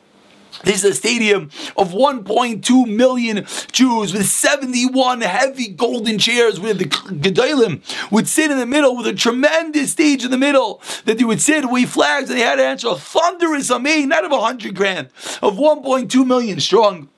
This 0.64 0.84
is 0.84 0.92
a 0.92 0.94
stadium 0.94 1.50
of 1.76 1.92
1.2 1.92 2.88
million 2.88 3.46
Jews 3.72 4.14
with 4.14 4.28
71 4.28 5.22
heavy 5.22 5.70
golden 5.70 6.18
chairs 6.18 6.60
where 6.60 6.74
the 6.74 6.86
Gedalim 6.86 7.82
would 8.12 8.28
sit 8.28 8.52
in 8.52 8.58
the 8.58 8.66
middle 8.66 8.96
with 8.96 9.08
a 9.08 9.14
tremendous 9.14 9.92
stage 9.92 10.24
in 10.24 10.32
the 10.32 10.38
middle 10.38 10.82
that 11.06 11.18
they 11.18 11.24
would 11.24 11.42
sit, 11.42 11.70
wave 11.70 11.90
flags, 11.90 12.30
and 12.30 12.40
they 12.40 12.44
had 12.44 12.56
to 12.56 12.66
answer 12.66 12.90
a 12.90 12.96
thunderous 12.96 13.72
amen, 13.72 14.10
not 14.10 14.26
of 14.26 14.32
100 14.32 14.76
grand, 14.76 15.08
of 15.42 15.58
1.2 15.58 16.26
million 16.26 16.60
strong. 16.60 17.10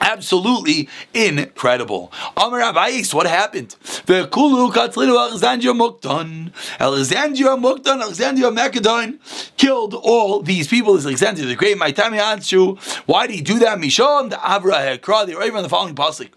Absolutely 0.00 0.88
incredible. 1.12 2.12
Amar 2.36 2.60
Abayis, 2.60 3.14
what 3.14 3.26
happened? 3.26 3.76
Alexandria 4.08 5.72
Mukdan. 5.72 6.52
Alexandria 6.80 7.50
Mukdan, 7.50 8.02
Alexandria 8.02 8.50
Macedon 8.50 9.20
killed 9.56 9.94
all 9.94 10.42
these 10.42 10.68
people. 10.68 10.94
This 10.94 11.04
the 11.04 11.54
Great, 11.56 11.78
Maitami 11.78 12.18
Anshu. 12.18 12.78
Why 13.06 13.26
did 13.26 13.36
he 13.36 13.42
do 13.42 13.58
that? 13.60 13.78
Mishon, 13.78 14.30
the 14.30 14.36
Avra 14.36 14.98
Hekra, 14.98 15.26
they 15.26 15.34
were 15.34 15.44
even 15.44 15.62
the 15.62 15.68
following 15.68 15.94
pasuk. 15.94 16.30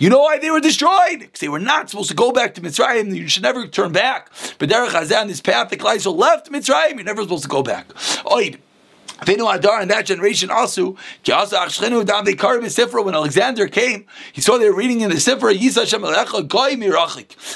You 0.00 0.08
know 0.08 0.20
why 0.20 0.38
they 0.38 0.50
were 0.50 0.60
destroyed? 0.60 1.20
Because 1.20 1.40
they 1.40 1.48
were 1.48 1.58
not 1.58 1.90
supposed 1.90 2.08
to 2.10 2.14
go 2.14 2.32
back 2.32 2.54
to 2.54 2.60
Mitzrayim. 2.60 3.14
You 3.14 3.28
should 3.28 3.42
never 3.42 3.66
turn 3.66 3.92
back. 3.92 4.30
But 4.58 4.68
Derech 4.68 4.90
Hazeh, 4.90 5.20
on 5.20 5.28
this 5.28 5.40
path, 5.40 5.70
the 5.70 5.76
Klaisel 5.76 6.16
left 6.16 6.50
Mitzrayim. 6.50 6.94
You're 6.94 7.04
never 7.04 7.22
supposed 7.22 7.42
to 7.42 7.48
go 7.48 7.62
back. 7.62 7.86
Venu 9.24 9.46
Adar 9.48 9.82
in 9.82 9.88
that 9.88 10.06
generation 10.06 10.50
also, 10.50 10.96
when 11.26 13.14
Alexander 13.14 13.68
came, 13.68 14.06
he 14.32 14.40
saw 14.40 14.58
they 14.58 14.68
were 14.70 14.76
reading 14.76 15.00
in 15.00 15.10
the 15.10 15.16
Sifra, 15.16 15.50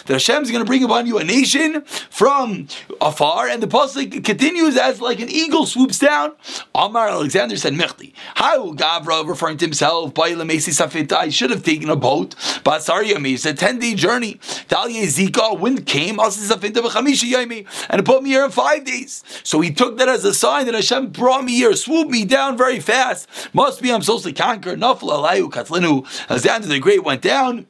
that 0.07 0.12
Hashem 0.12 0.42
is 0.42 0.50
going 0.50 0.64
to 0.64 0.66
bring 0.66 0.85
upon 0.85 1.07
you 1.07 1.18
a 1.18 1.24
nation 1.24 1.83
from 2.11 2.68
afar, 3.00 3.48
and 3.48 3.62
the 3.62 3.66
pasuk 3.66 4.24
continues 4.24 4.77
as 4.77 5.00
like 5.00 5.20
an 5.20 5.29
eagle 5.31 5.66
swoops 5.66 5.98
down. 5.98 6.33
Amar 6.74 7.09
Alexander 7.09 7.57
said, 7.57 7.74
Mechti, 7.74 8.12
how 8.35 8.72
Gavra 8.72 9.27
referring 9.27 9.57
to 9.59 9.64
himself, 9.64 10.12
I 10.18 11.29
should 11.29 11.50
have 11.50 11.62
taken 11.62 11.88
a 11.90 11.96
boat, 11.96 12.35
it's 12.66 13.46
a 13.46 13.55
10 13.55 13.79
day 13.79 13.94
journey. 13.94 14.35
Zika, 14.35 15.59
wind 15.59 15.87
came, 15.87 16.18
and 16.18 18.00
it 18.00 18.05
put 18.05 18.22
me 18.22 18.31
here 18.31 18.44
in 18.44 18.50
five 18.50 18.85
days. 18.85 19.22
So 19.42 19.61
he 19.61 19.72
took 19.72 19.98
that 19.98 20.09
as 20.09 20.24
a 20.24 20.35
sign 20.35 20.66
that 20.66 20.74
Hashem 20.74 21.09
brought 21.09 21.44
me 21.44 21.53
here, 21.54 21.74
swoop 21.74 22.08
me 22.08 22.24
down 22.24 22.56
very 22.56 22.80
fast. 22.80 23.28
Must 23.52 23.80
be 23.80 23.92
I'm 23.92 24.02
supposed 24.02 24.24
to 24.24 24.32
conquer. 24.32 24.76
Nafla 24.76 25.24
Alayu 25.24 25.50
Katlinu. 25.50 26.06
Alexander 26.28 26.68
the 26.68 26.78
Great 26.78 27.04
went 27.04 27.22
down 27.22 27.66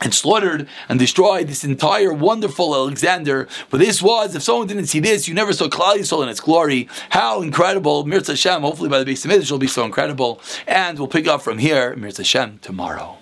and 0.00 0.14
slaughtered 0.14 0.68
and 0.88 0.98
destroyed 0.98 1.48
this 1.48 1.64
entire 1.64 2.12
wonderful 2.12 2.74
Alexander. 2.74 3.48
But 3.70 3.80
this 3.80 4.02
was, 4.02 4.34
if 4.34 4.42
someone 4.42 4.66
didn't 4.66 4.86
see 4.86 5.00
this, 5.00 5.28
you 5.28 5.34
never 5.34 5.52
saw 5.52 5.68
Klal 5.68 6.22
in 6.22 6.28
its 6.28 6.40
glory. 6.40 6.88
How 7.10 7.42
incredible! 7.42 8.06
Mirza 8.06 8.32
Hashem, 8.32 8.62
hopefully 8.62 8.88
by 8.88 9.02
the 9.02 9.12
of 9.12 9.30
it, 9.30 9.50
will 9.50 9.58
be 9.58 9.66
so 9.66 9.84
incredible. 9.84 10.40
And 10.66 10.98
we'll 10.98 11.08
pick 11.08 11.26
up 11.26 11.42
from 11.42 11.58
here, 11.58 11.96
Mirza 11.96 12.22
Hashem, 12.22 12.60
tomorrow. 12.60 13.17